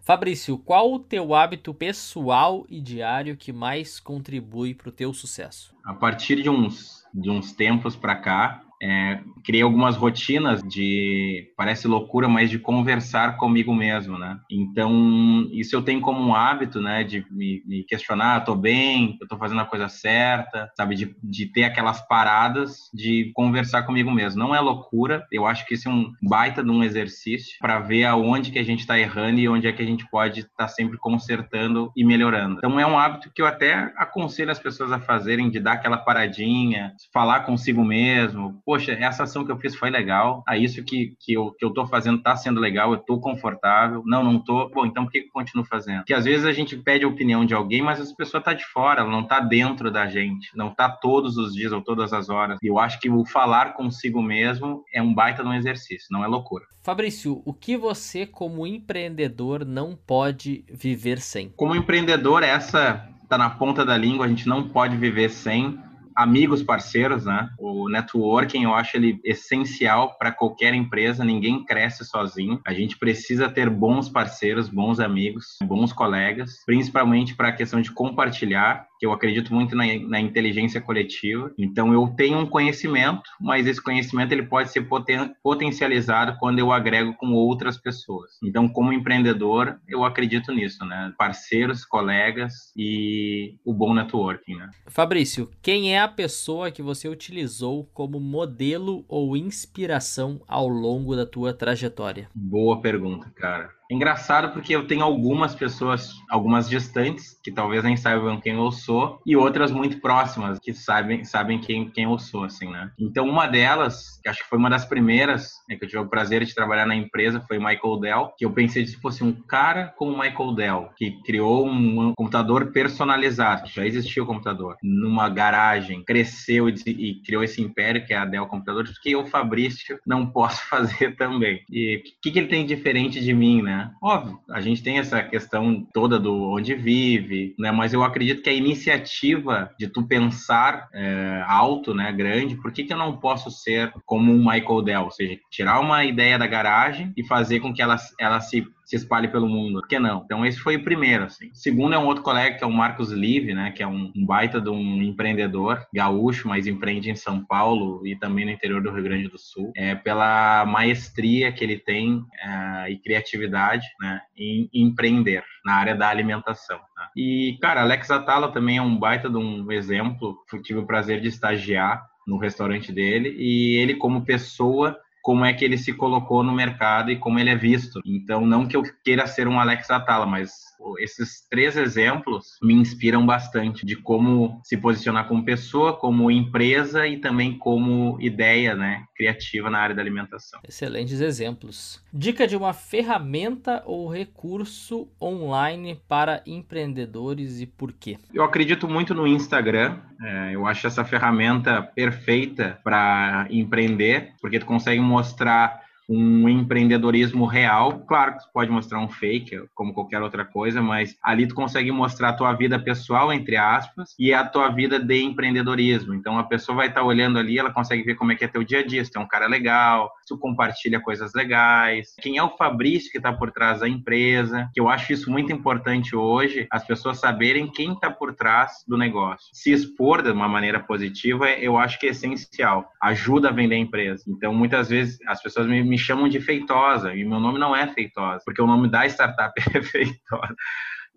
Fabrício, 0.03 0.59
qual 0.59 0.93
o 0.93 0.99
teu 0.99 1.35
hábito 1.35 1.73
pessoal 1.73 2.67
e 2.69 2.79
diário 2.79 3.39
que 3.39 3.55
mais 3.55 3.99
contribui 3.99 4.75
para 4.75 4.91
o 4.91 4.93
teu 4.93 5.15
sucesso? 5.15 5.75
A 5.83 5.95
partir 5.95 6.43
de 6.43 6.51
uns, 6.51 7.07
de 7.15 7.31
uns 7.31 7.53
tempos 7.53 7.97
para 7.97 8.17
cá, 8.17 8.65
é, 8.83 9.21
criei 9.45 9.63
algumas 9.63 9.97
rotinas 9.97 10.63
de, 10.63 11.53
parece 11.57 11.87
loucura, 11.87 12.29
mas 12.29 12.49
de 12.49 12.59
conversar 12.59 13.37
comigo 13.37 13.75
mesmo, 13.75 14.19
né? 14.19 14.39
Então, 14.51 15.49
isso 15.53 15.77
eu 15.77 15.83
tenho 15.83 16.01
como 16.01 16.21
um 16.21 16.35
hábito, 16.35 16.81
né, 16.81 17.05
de 17.05 17.25
me, 17.31 17.63
me 17.67 17.83
questionar, 17.85 18.37
ah, 18.37 18.41
tô 18.41 18.55
bem, 18.55 19.19
tô 19.29 19.37
fazendo 19.37 19.61
a 19.61 19.67
coisa 19.67 19.89
certa, 19.89 20.71
sabe? 20.77 20.95
De, 20.95 21.15
de 21.23 21.47
ter 21.47 21.65
aquelas 21.65 22.01
paradas 22.07 22.89
de 22.95 23.31
conversar 23.35 23.83
comigo 23.83 24.11
mesmo. 24.11 24.39
Não 24.39 24.55
é 24.55 24.61
loucura, 24.61 25.27
eu 25.31 25.47
acho 25.47 25.67
que 25.67 25.75
isso 25.75 25.89
é 25.89 25.93
um 25.93 26.13
baita 26.23 26.63
de 26.63 26.71
um 26.71 26.83
exercício 26.83 27.59
para 27.61 27.81
ver 27.81 28.05
aonde 28.05 28.51
que 28.51 28.59
a 28.59 28.65
gente 28.65 28.87
tá 28.87 28.99
errando 28.99 29.41
e 29.41 29.49
onde 29.49 29.67
é 29.67 29.73
que 29.73 29.83
a 29.83 29.87
gente 29.87 30.09
pode 30.11 30.41
estar 30.41 30.51
tá 30.57 30.69
sempre 30.69 30.97
consertando 30.97 31.93
e 31.97 32.05
melhorando. 32.05 32.57
Então, 32.59 32.79
é 32.79 32.87
um 32.87 32.99
hábito 32.99 33.31
que 33.35 33.43
eu 33.43 33.47
até 33.47 33.93
aconselho 33.97 34.51
as 34.51 34.59
pessoas 34.59 34.93
a 34.93 35.01
fazerem, 35.01 35.51
de 35.51 35.61
dar 35.61 35.73
aquela 35.73 35.99
paradinha, 35.99 36.93
falar 37.13 37.41
consigo 37.41 37.85
mesmo, 37.85 38.61
poxa, 38.71 38.93
essa 38.93 39.25
ação 39.25 39.45
que 39.45 39.51
eu 39.51 39.59
fiz 39.59 39.75
foi 39.75 39.91
legal, 39.91 40.45
ah, 40.47 40.57
isso 40.57 40.85
que, 40.85 41.17
que, 41.19 41.33
eu, 41.33 41.51
que 41.59 41.65
eu 41.65 41.73
tô 41.73 41.89
fazendo 41.89 42.23
tá 42.23 42.37
sendo 42.37 42.61
legal, 42.61 42.93
eu 42.93 42.99
tô 42.99 43.19
confortável, 43.19 44.01
não, 44.07 44.23
não 44.23 44.39
tô, 44.39 44.69
bom, 44.69 44.87
então 44.87 45.03
por 45.03 45.11
que, 45.11 45.23
que 45.23 45.27
eu 45.27 45.33
continuo 45.33 45.65
fazendo? 45.65 46.03
Porque 46.03 46.15
às 46.15 46.25
vezes 46.25 46.47
a 46.47 46.53
gente 46.53 46.77
pede 46.77 47.05
a 47.05 47.09
opinião 47.09 47.45
de 47.45 47.53
alguém, 47.53 47.83
mas 47.83 47.99
essa 47.99 48.15
pessoa 48.15 48.41
tá 48.41 48.55
de 48.55 48.65
fora, 48.67 49.01
ela 49.01 49.11
não 49.11 49.25
tá 49.25 49.41
dentro 49.41 49.91
da 49.91 50.07
gente, 50.07 50.57
não 50.57 50.73
tá 50.73 50.89
todos 50.89 51.37
os 51.37 51.53
dias 51.53 51.73
ou 51.73 51.83
todas 51.83 52.13
as 52.13 52.29
horas. 52.29 52.61
E 52.63 52.69
eu 52.69 52.79
acho 52.79 53.01
que 53.01 53.11
o 53.11 53.25
falar 53.25 53.73
consigo 53.73 54.23
mesmo 54.23 54.85
é 54.95 55.03
um 55.03 55.13
baita 55.13 55.43
de 55.43 55.49
um 55.49 55.55
exercício, 55.55 56.07
não 56.13 56.23
é 56.23 56.29
loucura. 56.29 56.65
Fabrício, 56.81 57.43
o 57.45 57.53
que 57.53 57.77
você, 57.77 58.25
como 58.25 58.65
empreendedor, 58.69 59.65
não 59.65 59.97
pode 59.97 60.65
viver 60.71 61.21
sem? 61.21 61.49
Como 61.57 61.75
empreendedor, 61.75 62.45
essa 62.45 63.05
tá 63.29 63.37
na 63.37 63.51
ponta 63.51 63.85
da 63.85 63.97
língua, 63.97 64.27
a 64.27 64.29
gente 64.29 64.49
não 64.49 64.69
pode 64.69 64.97
viver 64.97 65.29
sem 65.29 65.77
amigos 66.21 66.63
parceiros, 66.63 67.25
né? 67.25 67.49
O 67.59 67.89
networking 67.89 68.65
eu 68.65 68.75
acho 68.75 68.97
ele 68.97 69.19
essencial 69.25 70.19
para 70.19 70.31
qualquer 70.31 70.75
empresa, 70.75 71.25
ninguém 71.25 71.65
cresce 71.65 72.05
sozinho. 72.05 72.61
A 72.67 72.75
gente 72.75 72.99
precisa 72.99 73.49
ter 73.49 73.71
bons 73.71 74.09
parceiros, 74.09 74.69
bons 74.69 75.01
amigos, 75.01 75.57
bons 75.65 75.93
colegas, 75.95 76.63
principalmente 76.67 77.35
para 77.35 77.49
a 77.49 77.53
questão 77.53 77.81
de 77.81 77.91
compartilhar 77.91 78.87
que 79.01 79.07
eu 79.07 79.13
acredito 79.13 79.55
muito 79.55 79.75
na, 79.75 79.85
na, 80.07 80.21
inteligência 80.21 80.79
coletiva. 80.79 81.51
Então 81.57 81.91
eu 81.95 82.07
tenho 82.09 82.39
um 82.39 82.47
conhecimento, 82.47 83.23
mas 83.41 83.67
esse 83.67 83.83
conhecimento 83.83 84.31
ele 84.33 84.43
pode 84.43 84.71
ser 84.71 84.83
poten, 84.83 85.35
potencializado 85.43 86.37
quando 86.39 86.59
eu 86.59 86.71
agrego 86.71 87.15
com 87.15 87.33
outras 87.33 87.79
pessoas. 87.79 88.33
Então 88.45 88.69
como 88.69 88.93
empreendedor 88.93 89.81
eu 89.89 90.05
acredito 90.05 90.53
nisso, 90.53 90.85
né? 90.85 91.15
Parceiros, 91.17 91.83
colegas 91.85 92.73
e 92.77 93.57
o 93.65 93.73
bom 93.73 93.95
networking, 93.95 94.57
né? 94.57 94.69
Fabrício, 94.87 95.51
quem 95.63 95.95
é 95.95 96.01
a 96.01 96.09
pessoa 96.09 96.71
que 96.71 96.83
você 96.83 97.09
utilizou 97.09 97.89
como 97.95 98.21
modelo 98.21 99.03
ou 99.09 99.35
inspiração 99.35 100.43
ao 100.47 100.69
longo 100.69 101.17
da 101.17 101.25
tua 101.25 101.55
trajetória? 101.55 102.29
Boa 102.35 102.83
pergunta, 102.83 103.31
cara. 103.35 103.80
Engraçado 103.91 104.53
porque 104.53 104.75
eu 104.75 104.87
tenho 104.87 105.03
algumas 105.03 105.55
pessoas, 105.55 106.13
algumas 106.31 106.69
distantes, 106.69 107.39
que 107.43 107.51
talvez 107.51 107.83
nem 107.83 107.97
saibam 107.97 108.41
quem 108.41 108.55
eu 108.55 108.71
sou, 108.71 109.21
e 109.27 109.37
outras 109.37 109.73
muito 109.73 110.01
próximas, 110.01 110.59
que 110.59 110.73
sabem, 110.73 111.25
sabem 111.25 111.59
quem, 111.59 111.91
quem 111.91 112.05
eu 112.05 112.19
sou, 112.19 112.45
assim, 112.45 112.71
né? 112.71 112.93
Então, 112.99 113.29
uma 113.29 113.47
delas, 113.47 114.21
que 114.23 114.29
acho 114.29 114.43
que 114.43 114.49
foi 114.49 114.59
uma 114.59 114.71
das 114.71 114.85
primeiras, 114.85 115.55
né, 115.69 115.77
que 115.77 115.85
eu 115.85 115.89
tive 115.89 116.03
o 116.03 116.09
prazer 116.09 116.45
de 116.45 116.55
trabalhar 116.55 116.87
na 116.87 116.95
empresa, 116.95 117.41
foi 117.41 117.59
Michael 117.59 118.01
Dell, 118.01 118.33
que 118.39 118.45
eu 118.45 118.53
pensei 118.53 118.87
se 118.87 118.97
fosse 118.97 119.25
um 119.25 119.33
cara 119.33 119.93
como 119.97 120.19
Michael 120.19 120.55
Dell, 120.55 120.91
que 120.97 121.11
criou 121.23 121.67
um 121.67 122.15
computador 122.15 122.71
personalizado, 122.73 123.65
que 123.65 123.75
já 123.75 123.87
existia 123.87 124.23
o 124.23 124.27
computador, 124.27 124.77
numa 124.83 125.29
garagem, 125.29 126.05
cresceu 126.05 126.69
e, 126.69 126.75
e 126.87 127.23
criou 127.23 127.43
esse 127.43 127.61
império, 127.61 128.05
que 128.07 128.15
é 128.15 128.19
a 128.19 128.25
Dell 128.25 128.47
Computadores, 128.47 128.99
que 128.99 129.11
eu, 129.11 129.27
Fabrício, 129.27 129.99
não 130.07 130.27
posso 130.27 130.63
fazer 130.69 131.17
também. 131.17 131.65
E 131.71 131.97
o 131.97 132.03
que, 132.23 132.31
que 132.31 132.39
ele 132.39 132.49
tem 132.49 132.65
diferente 132.65 133.21
de 133.21 133.35
mim, 133.35 133.63
né? 133.63 133.80
Óbvio, 134.03 134.41
a 134.51 134.61
gente 134.61 134.83
tem 134.83 134.99
essa 134.99 135.23
questão 135.23 135.87
toda 135.93 136.19
do 136.19 136.51
onde 136.51 136.75
vive, 136.75 137.55
né? 137.59 137.71
Mas 137.71 137.93
eu 137.93 138.03
acredito 138.03 138.43
que 138.43 138.51
a 138.51 138.55
iniciativa 138.55 139.71
de 139.79 139.89
tu 139.89 140.07
pensar 140.07 140.89
é, 140.93 141.45
alto, 141.47 141.95
né, 141.95 142.13
grande, 142.13 142.57
por 142.57 142.73
que, 142.73 142.85
que 142.85 142.93
eu 142.93 142.99
não 142.99 143.17
posso 143.17 143.51
ser 143.51 143.93
como 144.05 144.33
um 144.33 144.39
Michael 144.39 144.83
Dell? 144.83 145.05
Ou 145.05 145.11
seja, 145.11 145.39
tirar 145.51 145.81
uma 145.81 146.05
ideia 146.05 146.39
da 146.39 146.47
garagem 146.47 147.13
e 147.17 147.25
fazer 147.25 147.61
com 147.61 147.73
que 147.73 147.83
ela, 147.83 147.97
ela 148.19 148.41
se 148.41 148.67
se 148.91 148.97
espalhe 148.97 149.29
pelo 149.29 149.49
mundo. 149.49 149.81
Por 149.81 149.89
que 149.89 150.01
não? 150.01 150.23
Então, 150.25 150.45
esse 150.45 150.59
foi 150.59 150.75
o 150.75 150.83
primeiro, 150.83 151.23
assim. 151.23 151.47
O 151.51 151.55
segundo 151.55 151.95
é 151.95 151.99
um 151.99 152.07
outro 152.07 152.25
colega, 152.25 152.59
que 152.59 152.65
é 152.65 152.67
o 152.67 152.73
Marcos 152.73 153.13
Live, 153.13 153.55
né? 153.55 153.71
Que 153.71 153.85
é 153.85 153.87
um, 153.87 154.13
um 154.17 154.27
baita 154.27 154.61
de 154.61 154.69
um 154.69 155.01
empreendedor 155.01 155.87
gaúcho, 155.95 156.49
mas 156.49 156.67
empreende 156.67 157.09
em 157.09 157.15
São 157.15 157.45
Paulo 157.45 158.05
e 158.05 158.17
também 158.17 158.45
no 158.45 158.51
interior 158.51 158.83
do 158.83 158.91
Rio 158.91 159.05
Grande 159.05 159.29
do 159.29 159.39
Sul. 159.39 159.71
É 159.77 159.95
pela 159.95 160.67
maestria 160.67 161.53
que 161.53 161.63
ele 161.63 161.79
tem 161.79 162.25
é, 162.43 162.91
e 162.91 162.97
criatividade, 162.99 163.87
né? 164.01 164.21
Em, 164.37 164.69
em 164.75 164.87
empreender 164.87 165.45
na 165.65 165.75
área 165.75 165.95
da 165.95 166.09
alimentação. 166.09 166.81
Tá? 166.97 167.11
E, 167.17 167.57
cara, 167.63 167.83
Alex 167.83 168.11
Atala 168.11 168.51
também 168.51 168.79
é 168.79 168.83
um 168.83 168.99
baita 168.99 169.31
de 169.31 169.37
um 169.37 169.71
exemplo. 169.71 170.37
Eu 170.53 170.61
tive 170.63 170.81
o 170.81 170.87
prazer 170.87 171.21
de 171.21 171.29
estagiar 171.29 172.05
no 172.27 172.39
restaurante 172.39 172.91
dele 172.91 173.37
e 173.39 173.77
ele 173.77 173.95
como 173.95 174.25
pessoa 174.25 174.99
como 175.23 175.45
é 175.45 175.53
que 175.53 175.65
ele 175.65 175.77
se 175.77 175.93
colocou 175.93 176.43
no 176.43 176.53
mercado 176.53 177.11
e 177.11 177.17
como 177.17 177.39
ele 177.39 177.51
é 177.51 177.57
visto. 177.57 178.01
Então, 178.05 178.47
não 178.47 178.67
que 178.67 178.77
eu 178.77 178.83
queira 179.05 179.27
ser 179.27 179.47
um 179.49 179.61
Alex 179.61 179.91
Atala, 179.91 180.27
mas 180.27 180.70
esses 180.99 181.47
três 181.49 181.77
exemplos 181.77 182.59
me 182.63 182.75
inspiram 182.75 183.25
bastante 183.25 183.85
de 183.85 183.97
como 183.97 184.61
se 184.65 184.77
posicionar 184.77 185.27
como 185.29 185.45
pessoa, 185.45 185.97
como 185.97 186.31
empresa 186.31 187.07
e 187.07 187.19
também 187.19 187.57
como 187.57 188.19
ideia, 188.21 188.75
né, 188.75 189.05
criativa 189.15 189.71
na 189.71 189.79
área 189.79 189.95
da 189.95 190.03
alimentação. 190.03 190.61
Excelentes 190.67 191.21
exemplos. 191.21 192.03
Dica 192.13 192.47
de 192.47 192.57
uma 192.57 192.73
ferramenta 192.73 193.83
ou 193.87 194.09
recurso 194.09 195.09
online 195.21 196.01
para 196.09 196.43
empreendedores 196.47 197.61
e 197.61 197.67
por 197.67 197.93
quê? 197.93 198.19
Eu 198.33 198.43
acredito 198.43 198.89
muito 198.89 199.15
no 199.15 199.27
Instagram. 199.27 199.99
É, 200.23 200.55
eu 200.55 200.67
acho 200.67 200.87
essa 200.87 201.05
ferramenta 201.05 201.83
perfeita 201.83 202.79
para 202.85 203.47
empreender, 203.51 204.33
porque 204.41 204.59
tu 204.59 204.67
consegue 204.67 205.01
mostrar 205.01 205.81
um 206.13 206.49
empreendedorismo 206.49 207.47
real. 207.47 208.01
Claro 208.01 208.33
que 208.33 208.41
tu 208.41 208.53
pode 208.53 208.69
mostrar 208.69 208.99
um 208.99 209.09
fake, 209.09 209.63
como 209.73 209.95
qualquer 209.95 210.21
outra 210.21 210.45
coisa, 210.45 210.83
mas 210.83 211.17
ali 211.23 211.47
tu 211.47 211.55
consegue 211.55 211.93
mostrar 211.93 212.31
a 212.31 212.33
tua 212.33 212.53
vida 212.53 212.81
pessoal, 212.81 213.33
entre 213.33 213.57
aspas, 213.57 214.17
e 214.19 214.35
a 214.35 214.45
tua 214.45 214.71
vida 214.71 214.99
de 214.99 215.23
empreendedorismo. 215.23 216.13
Então 216.13 216.37
a 216.37 216.43
pessoa 216.43 216.75
vai 216.75 216.89
estar 216.89 217.05
olhando 217.05 217.39
ali, 217.39 217.59
ela 217.59 217.73
consegue 217.73 218.03
ver 218.03 218.17
como 218.17 218.33
é 218.33 218.35
que 218.35 218.45
é 218.45 218.49
teu 218.49 218.65
dia 218.65 218.81
a 218.81 218.87
dia, 218.87 219.05
se 219.05 219.11
tu 219.13 219.21
é 219.21 219.23
um 219.23 219.29
cara 219.29 219.47
legal, 219.47 220.11
tu 220.31 220.39
compartilha 220.39 221.01
coisas 221.01 221.35
legais, 221.35 222.15
quem 222.21 222.39
é 222.39 222.43
o 222.43 222.57
Fabrício 222.57 223.11
que 223.11 223.19
está 223.19 223.33
por 223.33 223.51
trás 223.51 223.81
da 223.81 223.89
empresa, 223.89 224.71
que 224.73 224.81
eu 224.81 224.89
acho 224.89 225.13
isso 225.13 225.29
muito 225.29 225.53
importante 225.53 226.15
hoje, 226.15 226.69
as 226.71 226.87
pessoas 226.87 227.19
saberem 227.19 227.71
quem 227.71 227.93
está 227.93 228.11
por 228.11 228.33
trás 228.35 228.85
do 228.87 228.97
negócio. 228.97 229.49
Se 229.53 229.73
expor 229.73 230.23
de 230.23 230.31
uma 230.31 230.49
maneira 230.49 230.79
positiva, 230.79 231.51
eu 231.51 231.77
acho 231.77 231.99
que 231.99 232.07
é 232.07 232.11
essencial. 232.11 232.89
Ajuda 233.03 233.49
a 233.49 233.53
vender 233.53 233.75
a 233.75 233.79
empresa. 233.79 234.23
Então, 234.29 234.55
muitas 234.55 234.89
vezes, 234.89 235.19
as 235.27 235.43
pessoas 235.43 235.67
me, 235.67 235.83
me 235.83 235.99
chamam 235.99 236.29
de 236.29 236.41
Feitosa, 236.41 237.13
e 237.15 237.25
meu 237.25 237.41
nome 237.41 237.59
não 237.59 237.75
é 237.75 237.87
Feitosa, 237.89 238.43
porque 238.45 238.63
o 238.63 238.67
nome 238.67 238.89
da 238.89 239.05
startup 239.07 239.53
é 239.75 239.83
Feitosa. 239.83 240.55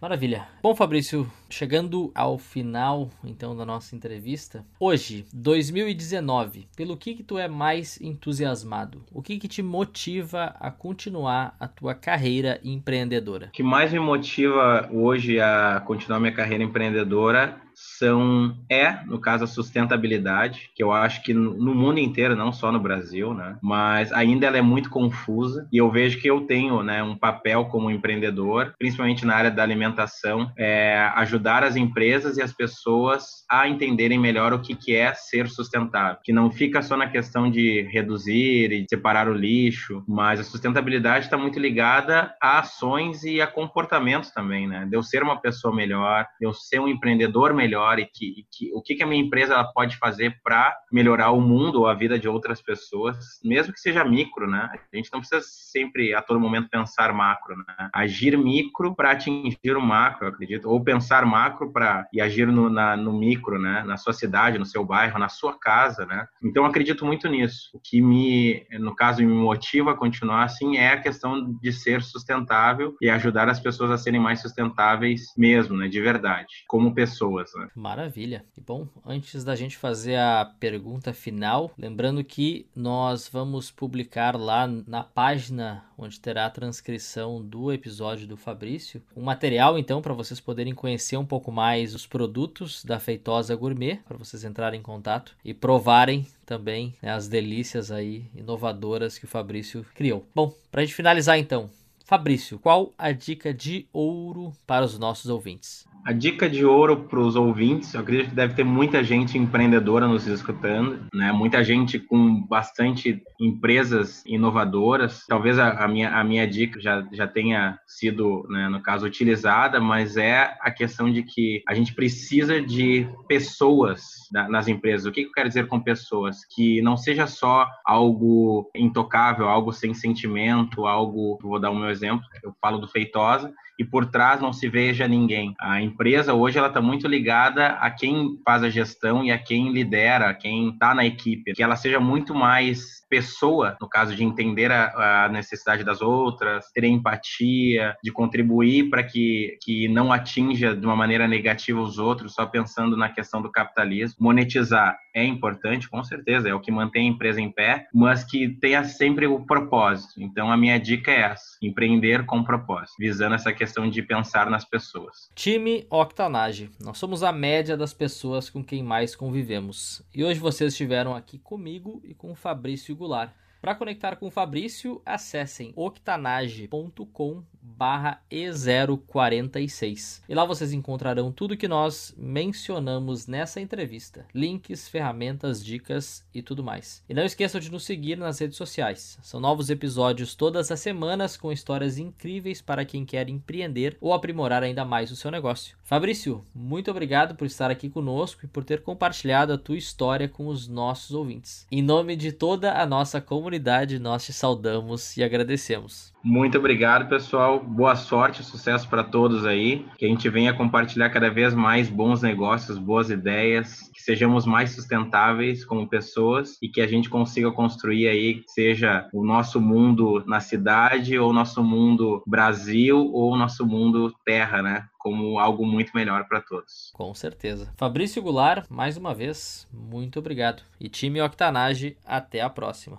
Maravilha. 0.00 0.46
Bom, 0.62 0.74
Fabrício, 0.74 1.30
chegando 1.48 2.12
ao 2.14 2.38
final 2.38 3.10
então 3.24 3.56
da 3.56 3.64
nossa 3.64 3.96
entrevista, 3.96 4.64
hoje, 4.78 5.26
2019, 5.32 6.68
pelo 6.76 6.96
que 6.96 7.14
que 7.14 7.22
tu 7.22 7.38
é 7.38 7.48
mais 7.48 8.00
entusiasmado? 8.00 9.02
O 9.12 9.22
que 9.22 9.38
que 9.38 9.48
te 9.48 9.62
motiva 9.62 10.54
a 10.60 10.70
continuar 10.70 11.56
a 11.58 11.66
tua 11.66 11.94
carreira 11.94 12.60
empreendedora? 12.62 13.46
O 13.46 13.50
que 13.50 13.62
mais 13.62 13.92
me 13.92 13.98
motiva 13.98 14.88
hoje 14.92 15.40
a 15.40 15.82
continuar 15.86 16.20
minha 16.20 16.32
carreira 16.32 16.62
empreendedora 16.62 17.63
são 17.74 18.56
é, 18.70 19.04
no 19.06 19.18
caso, 19.18 19.44
a 19.44 19.48
sustentabilidade, 19.48 20.70
que 20.74 20.82
eu 20.82 20.92
acho 20.92 21.22
que 21.22 21.34
no 21.34 21.74
mundo 21.74 21.98
inteiro, 21.98 22.36
não 22.36 22.52
só 22.52 22.70
no 22.70 22.80
Brasil, 22.80 23.34
né? 23.34 23.56
Mas 23.62 24.12
ainda 24.12 24.46
ela 24.46 24.58
é 24.58 24.62
muito 24.62 24.90
confusa 24.90 25.68
e 25.72 25.78
eu 25.78 25.90
vejo 25.90 26.20
que 26.20 26.28
eu 26.28 26.42
tenho, 26.42 26.82
né, 26.82 27.02
um 27.02 27.16
papel 27.16 27.66
como 27.66 27.90
empreendedor, 27.90 28.74
principalmente 28.78 29.26
na 29.26 29.34
área 29.34 29.50
da 29.50 29.62
alimentação, 29.62 30.50
é 30.56 31.10
ajudar 31.16 31.64
as 31.64 31.76
empresas 31.76 32.36
e 32.36 32.42
as 32.42 32.52
pessoas 32.52 33.24
a 33.50 33.68
entenderem 33.68 34.18
melhor 34.18 34.52
o 34.52 34.60
que 34.60 34.74
que 34.74 34.94
é 34.94 35.12
ser 35.14 35.48
sustentável, 35.48 36.18
que 36.22 36.32
não 36.32 36.50
fica 36.50 36.82
só 36.82 36.96
na 36.96 37.08
questão 37.08 37.50
de 37.50 37.82
reduzir 37.92 38.72
e 38.72 38.86
separar 38.88 39.28
o 39.28 39.34
lixo, 39.34 40.02
mas 40.06 40.40
a 40.40 40.44
sustentabilidade 40.44 41.26
está 41.26 41.36
muito 41.36 41.58
ligada 41.58 42.34
a 42.40 42.58
ações 42.58 43.24
e 43.24 43.40
a 43.40 43.46
comportamentos 43.46 44.30
também, 44.30 44.66
né? 44.66 44.86
De 44.88 44.96
eu 44.96 45.02
ser 45.02 45.22
uma 45.22 45.40
pessoa 45.40 45.74
melhor, 45.74 46.26
de 46.40 46.46
eu 46.46 46.52
ser 46.52 46.80
um 46.80 46.88
empreendedor 46.88 47.52
melhor 47.52 47.63
melhor 47.64 47.98
e 47.98 48.06
que, 48.06 48.26
e 48.26 48.46
que 48.50 48.70
o 48.74 48.82
que, 48.82 48.94
que 48.94 49.02
a 49.02 49.06
minha 49.06 49.22
empresa 49.22 49.54
ela 49.54 49.64
pode 49.64 49.96
fazer 49.96 50.38
para 50.42 50.76
melhorar 50.92 51.30
o 51.30 51.40
mundo 51.40 51.80
ou 51.80 51.86
a 51.86 51.94
vida 51.94 52.18
de 52.18 52.28
outras 52.28 52.60
pessoas, 52.60 53.16
mesmo 53.42 53.72
que 53.72 53.80
seja 53.80 54.04
micro, 54.04 54.46
né? 54.46 54.70
A 54.92 54.96
gente 54.96 55.10
não 55.12 55.20
precisa 55.20 55.42
sempre 55.42 56.14
a 56.14 56.20
todo 56.20 56.38
momento 56.38 56.68
pensar 56.68 57.12
macro, 57.12 57.56
né? 57.56 57.90
Agir 57.92 58.36
micro 58.36 58.94
para 58.94 59.12
atingir 59.12 59.76
o 59.76 59.80
macro, 59.80 60.28
acredito, 60.28 60.68
ou 60.68 60.82
pensar 60.82 61.24
macro 61.24 61.72
para 61.72 62.06
e 62.12 62.20
agir 62.20 62.46
no, 62.46 62.68
na, 62.68 62.96
no 62.96 63.12
micro, 63.12 63.58
né? 63.58 63.82
Na 63.84 63.96
sua 63.96 64.12
cidade, 64.12 64.58
no 64.58 64.66
seu 64.66 64.84
bairro, 64.84 65.18
na 65.18 65.28
sua 65.28 65.58
casa, 65.58 66.04
né? 66.04 66.26
Então 66.42 66.64
acredito 66.64 67.06
muito 67.06 67.28
nisso. 67.28 67.70
O 67.72 67.80
que 67.80 68.00
me, 68.00 68.66
no 68.78 68.94
caso, 68.94 69.22
me 69.22 69.32
motiva 69.32 69.92
a 69.92 69.96
continuar 69.96 70.44
assim 70.44 70.76
é 70.76 70.92
a 70.92 71.00
questão 71.00 71.56
de 71.60 71.72
ser 71.72 72.02
sustentável 72.02 72.94
e 73.00 73.08
ajudar 73.08 73.48
as 73.48 73.60
pessoas 73.60 73.90
a 73.90 73.98
serem 73.98 74.20
mais 74.20 74.40
sustentáveis 74.40 75.32
mesmo, 75.36 75.76
né? 75.76 75.88
De 75.88 76.00
verdade, 76.00 76.64
como 76.68 76.94
pessoas. 76.94 77.53
Né? 77.54 77.68
Maravilha. 77.74 78.44
E 78.56 78.60
bom, 78.60 78.86
antes 79.04 79.44
da 79.44 79.54
gente 79.54 79.76
fazer 79.76 80.16
a 80.16 80.52
pergunta 80.58 81.12
final, 81.12 81.70
lembrando 81.78 82.22
que 82.24 82.66
nós 82.74 83.28
vamos 83.28 83.70
publicar 83.70 84.36
lá 84.36 84.66
na 84.66 85.04
página 85.04 85.84
onde 85.96 86.20
terá 86.20 86.46
a 86.46 86.50
transcrição 86.50 87.42
do 87.42 87.72
episódio 87.72 88.26
do 88.26 88.36
Fabrício, 88.36 89.02
um 89.16 89.22
material 89.22 89.78
então 89.78 90.02
para 90.02 90.12
vocês 90.14 90.40
poderem 90.40 90.74
conhecer 90.74 91.16
um 91.16 91.24
pouco 91.24 91.52
mais 91.52 91.94
os 91.94 92.06
produtos 92.06 92.84
da 92.84 92.98
Feitosa 92.98 93.54
Gourmet, 93.54 94.00
para 94.06 94.18
vocês 94.18 94.44
entrarem 94.44 94.80
em 94.80 94.82
contato 94.82 95.36
e 95.44 95.54
provarem 95.54 96.26
também 96.44 96.94
né, 97.00 97.12
as 97.12 97.28
delícias 97.28 97.90
aí 97.90 98.26
inovadoras 98.34 99.18
que 99.18 99.24
o 99.24 99.28
Fabrício 99.28 99.86
criou. 99.94 100.26
Bom, 100.34 100.52
para 100.70 100.82
a 100.82 100.84
gente 100.84 100.94
finalizar 100.94 101.38
então, 101.38 101.70
Fabrício, 102.04 102.58
qual 102.58 102.92
a 102.98 103.12
dica 103.12 103.52
de 103.54 103.88
ouro 103.90 104.52
para 104.66 104.84
os 104.84 104.98
nossos 104.98 105.30
ouvintes? 105.30 105.86
A 106.04 106.12
dica 106.12 106.50
de 106.50 106.62
ouro 106.66 107.08
para 107.08 107.18
os 107.18 107.34
ouvintes, 107.34 107.94
eu 107.94 108.00
acredito 108.00 108.28
que 108.28 108.34
deve 108.34 108.52
ter 108.52 108.62
muita 108.62 109.02
gente 109.02 109.38
empreendedora 109.38 110.06
nos 110.06 110.26
escutando, 110.26 111.06
né? 111.14 111.32
Muita 111.32 111.64
gente 111.64 111.98
com 111.98 112.42
bastante 112.42 113.22
empresas 113.40 114.22
inovadoras. 114.26 115.24
Talvez 115.26 115.58
a, 115.58 115.82
a 115.82 115.88
minha, 115.88 116.10
a 116.10 116.22
minha 116.22 116.46
dica 116.46 116.78
já, 116.78 117.08
já 117.10 117.26
tenha 117.26 117.78
sido, 117.86 118.46
né, 118.50 118.68
no 118.68 118.82
caso, 118.82 119.06
utilizada, 119.06 119.80
mas 119.80 120.18
é 120.18 120.54
a 120.60 120.70
questão 120.70 121.10
de 121.10 121.22
que 121.22 121.62
a 121.66 121.72
gente 121.72 121.94
precisa 121.94 122.60
de 122.60 123.08
pessoas 123.26 124.02
nas 124.30 124.68
empresas. 124.68 125.06
O 125.06 125.12
que 125.12 125.22
eu 125.22 125.32
quero 125.32 125.48
dizer 125.48 125.68
com 125.68 125.80
pessoas? 125.80 126.44
Que 126.54 126.82
não 126.82 126.98
seja 126.98 127.26
só 127.26 127.66
algo 127.82 128.70
intocável, 128.76 129.48
algo 129.48 129.72
sem 129.72 129.94
sentimento, 129.94 130.86
algo. 130.86 131.38
Vou 131.40 131.58
dar 131.58 131.70
o 131.70 131.74
meu 131.74 131.93
exemplo. 131.94 132.24
Eu 132.42 132.54
falo 132.60 132.78
do 132.78 132.88
Feitosa 132.88 133.52
e 133.78 133.84
por 133.84 134.06
trás 134.06 134.40
não 134.40 134.52
se 134.52 134.68
veja 134.68 135.08
ninguém. 135.08 135.54
A 135.60 135.80
empresa 135.80 136.34
hoje 136.34 136.58
ela 136.58 136.68
está 136.68 136.80
muito 136.80 137.08
ligada 137.08 137.68
a 137.68 137.90
quem 137.90 138.38
faz 138.44 138.62
a 138.62 138.70
gestão 138.70 139.24
e 139.24 139.30
a 139.30 139.38
quem 139.38 139.72
lidera, 139.72 140.34
quem 140.34 140.70
está 140.70 140.94
na 140.94 141.04
equipe, 141.04 141.52
que 141.52 141.62
ela 141.62 141.76
seja 141.76 141.98
muito 141.98 142.34
mais 142.34 143.03
pessoa, 143.14 143.76
no 143.80 143.88
caso 143.88 144.16
de 144.16 144.24
entender 144.24 144.72
a, 144.72 145.26
a 145.26 145.28
necessidade 145.28 145.84
das 145.84 146.02
outras, 146.02 146.68
ter 146.72 146.82
empatia, 146.82 147.96
de 148.02 148.10
contribuir 148.10 148.90
para 148.90 149.04
que, 149.04 149.56
que 149.62 149.86
não 149.86 150.12
atinja 150.12 150.74
de 150.74 150.84
uma 150.84 150.96
maneira 150.96 151.28
negativa 151.28 151.80
os 151.80 151.96
outros, 151.96 152.34
só 152.34 152.44
pensando 152.44 152.96
na 152.96 153.08
questão 153.08 153.40
do 153.40 153.52
capitalismo. 153.52 154.16
Monetizar 154.18 154.98
é 155.14 155.24
importante, 155.24 155.88
com 155.88 156.02
certeza, 156.02 156.48
é 156.48 156.54
o 156.54 156.58
que 156.58 156.72
mantém 156.72 157.08
a 157.08 157.12
empresa 157.12 157.40
em 157.40 157.52
pé, 157.52 157.86
mas 157.94 158.24
que 158.24 158.48
tenha 158.48 158.82
sempre 158.82 159.28
o 159.28 159.46
propósito. 159.46 160.20
Então, 160.20 160.50
a 160.50 160.56
minha 160.56 160.76
dica 160.80 161.12
é 161.12 161.20
essa: 161.20 161.56
empreender 161.62 162.26
com 162.26 162.42
propósito, 162.42 162.96
visando 162.98 163.36
essa 163.36 163.52
questão 163.52 163.88
de 163.88 164.02
pensar 164.02 164.50
nas 164.50 164.64
pessoas. 164.64 165.30
Time 165.36 165.86
Octanage. 165.88 166.68
Nós 166.80 166.98
somos 166.98 167.22
a 167.22 167.30
média 167.30 167.76
das 167.76 167.94
pessoas 167.94 168.50
com 168.50 168.64
quem 168.64 168.82
mais 168.82 169.14
convivemos. 169.14 170.02
E 170.12 170.24
hoje 170.24 170.40
vocês 170.40 170.72
estiveram 170.72 171.14
aqui 171.14 171.38
comigo 171.38 172.02
e 172.02 172.12
com 172.12 172.32
o 172.32 172.34
Fabrício 172.34 172.92
Goulart. 173.04 173.28
Para 173.64 173.74
conectar 173.74 174.16
com 174.16 174.26
o 174.26 174.30
Fabrício, 174.30 175.00
acessem 175.06 175.72
octanage.com 175.74 177.42
barra 177.64 178.20
E046. 178.30 180.20
E 180.28 180.34
lá 180.34 180.44
vocês 180.44 180.72
encontrarão 180.74 181.32
tudo 181.32 181.56
que 181.56 181.66
nós 181.66 182.14
mencionamos 182.16 183.26
nessa 183.26 183.58
entrevista. 183.60 184.26
Links, 184.34 184.86
ferramentas, 184.86 185.64
dicas 185.64 186.22
e 186.34 186.42
tudo 186.42 186.62
mais. 186.62 187.02
E 187.08 187.14
não 187.14 187.24
esqueçam 187.24 187.58
de 187.58 187.72
nos 187.72 187.84
seguir 187.84 188.18
nas 188.18 188.38
redes 188.38 188.58
sociais. 188.58 189.18
São 189.22 189.40
novos 189.40 189.70
episódios 189.70 190.34
todas 190.34 190.70
as 190.70 190.80
semanas 190.80 191.38
com 191.38 191.50
histórias 191.50 191.96
incríveis 191.96 192.60
para 192.60 192.84
quem 192.84 193.06
quer 193.06 193.30
empreender 193.30 193.96
ou 193.98 194.12
aprimorar 194.12 194.62
ainda 194.62 194.84
mais 194.84 195.10
o 195.10 195.16
seu 195.16 195.30
negócio. 195.30 195.76
Fabrício, 195.82 196.44
muito 196.54 196.90
obrigado 196.90 197.34
por 197.34 197.46
estar 197.46 197.70
aqui 197.70 197.88
conosco 197.88 198.44
e 198.44 198.48
por 198.48 198.62
ter 198.62 198.82
compartilhado 198.82 199.54
a 199.54 199.58
tua 199.58 199.76
história 199.76 200.28
com 200.28 200.48
os 200.48 200.68
nossos 200.68 201.12
ouvintes. 201.12 201.66
Em 201.70 201.82
nome 201.82 202.14
de 202.14 202.30
toda 202.30 202.74
a 202.74 202.86
nossa 202.86 203.20
comunidade, 203.20 203.53
nós 203.98 204.24
te 204.24 204.32
saudamos 204.32 205.16
e 205.16 205.22
agradecemos. 205.22 206.14
Muito 206.24 206.56
obrigado, 206.56 207.06
pessoal. 207.06 207.60
Boa 207.60 207.94
sorte, 207.94 208.42
sucesso 208.42 208.88
para 208.88 209.04
todos 209.04 209.44
aí. 209.44 209.84
Que 209.98 210.06
a 210.06 210.08
gente 210.08 210.26
venha 210.30 210.54
compartilhar 210.54 211.10
cada 211.10 211.30
vez 211.30 211.52
mais 211.52 211.90
bons 211.90 212.22
negócios, 212.22 212.78
boas 212.78 213.10
ideias, 213.10 213.90
que 213.92 214.00
sejamos 214.00 214.46
mais 214.46 214.70
sustentáveis 214.70 215.66
como 215.66 215.86
pessoas 215.86 216.56
e 216.62 216.68
que 216.68 216.80
a 216.80 216.86
gente 216.86 217.10
consiga 217.10 217.52
construir 217.52 218.08
aí, 218.08 218.42
seja 218.46 219.06
o 219.12 219.22
nosso 219.22 219.60
mundo 219.60 220.24
na 220.26 220.40
cidade, 220.40 221.18
ou 221.18 221.30
nosso 221.30 221.62
mundo 221.62 222.22
Brasil, 222.26 223.10
ou 223.12 223.36
nosso 223.36 223.66
mundo 223.66 224.14
terra, 224.24 224.62
né? 224.62 224.86
Como 224.98 225.38
algo 225.38 225.66
muito 225.66 225.92
melhor 225.94 226.26
para 226.26 226.40
todos. 226.40 226.90
Com 226.94 227.12
certeza. 227.12 227.70
Fabrício 227.76 228.22
Goulart, 228.22 228.64
mais 228.70 228.96
uma 228.96 229.14
vez, 229.14 229.68
muito 229.70 230.18
obrigado. 230.18 230.62
E 230.80 230.88
time 230.88 231.20
Octanage, 231.20 231.98
até 232.06 232.40
a 232.40 232.48
próxima. 232.48 232.98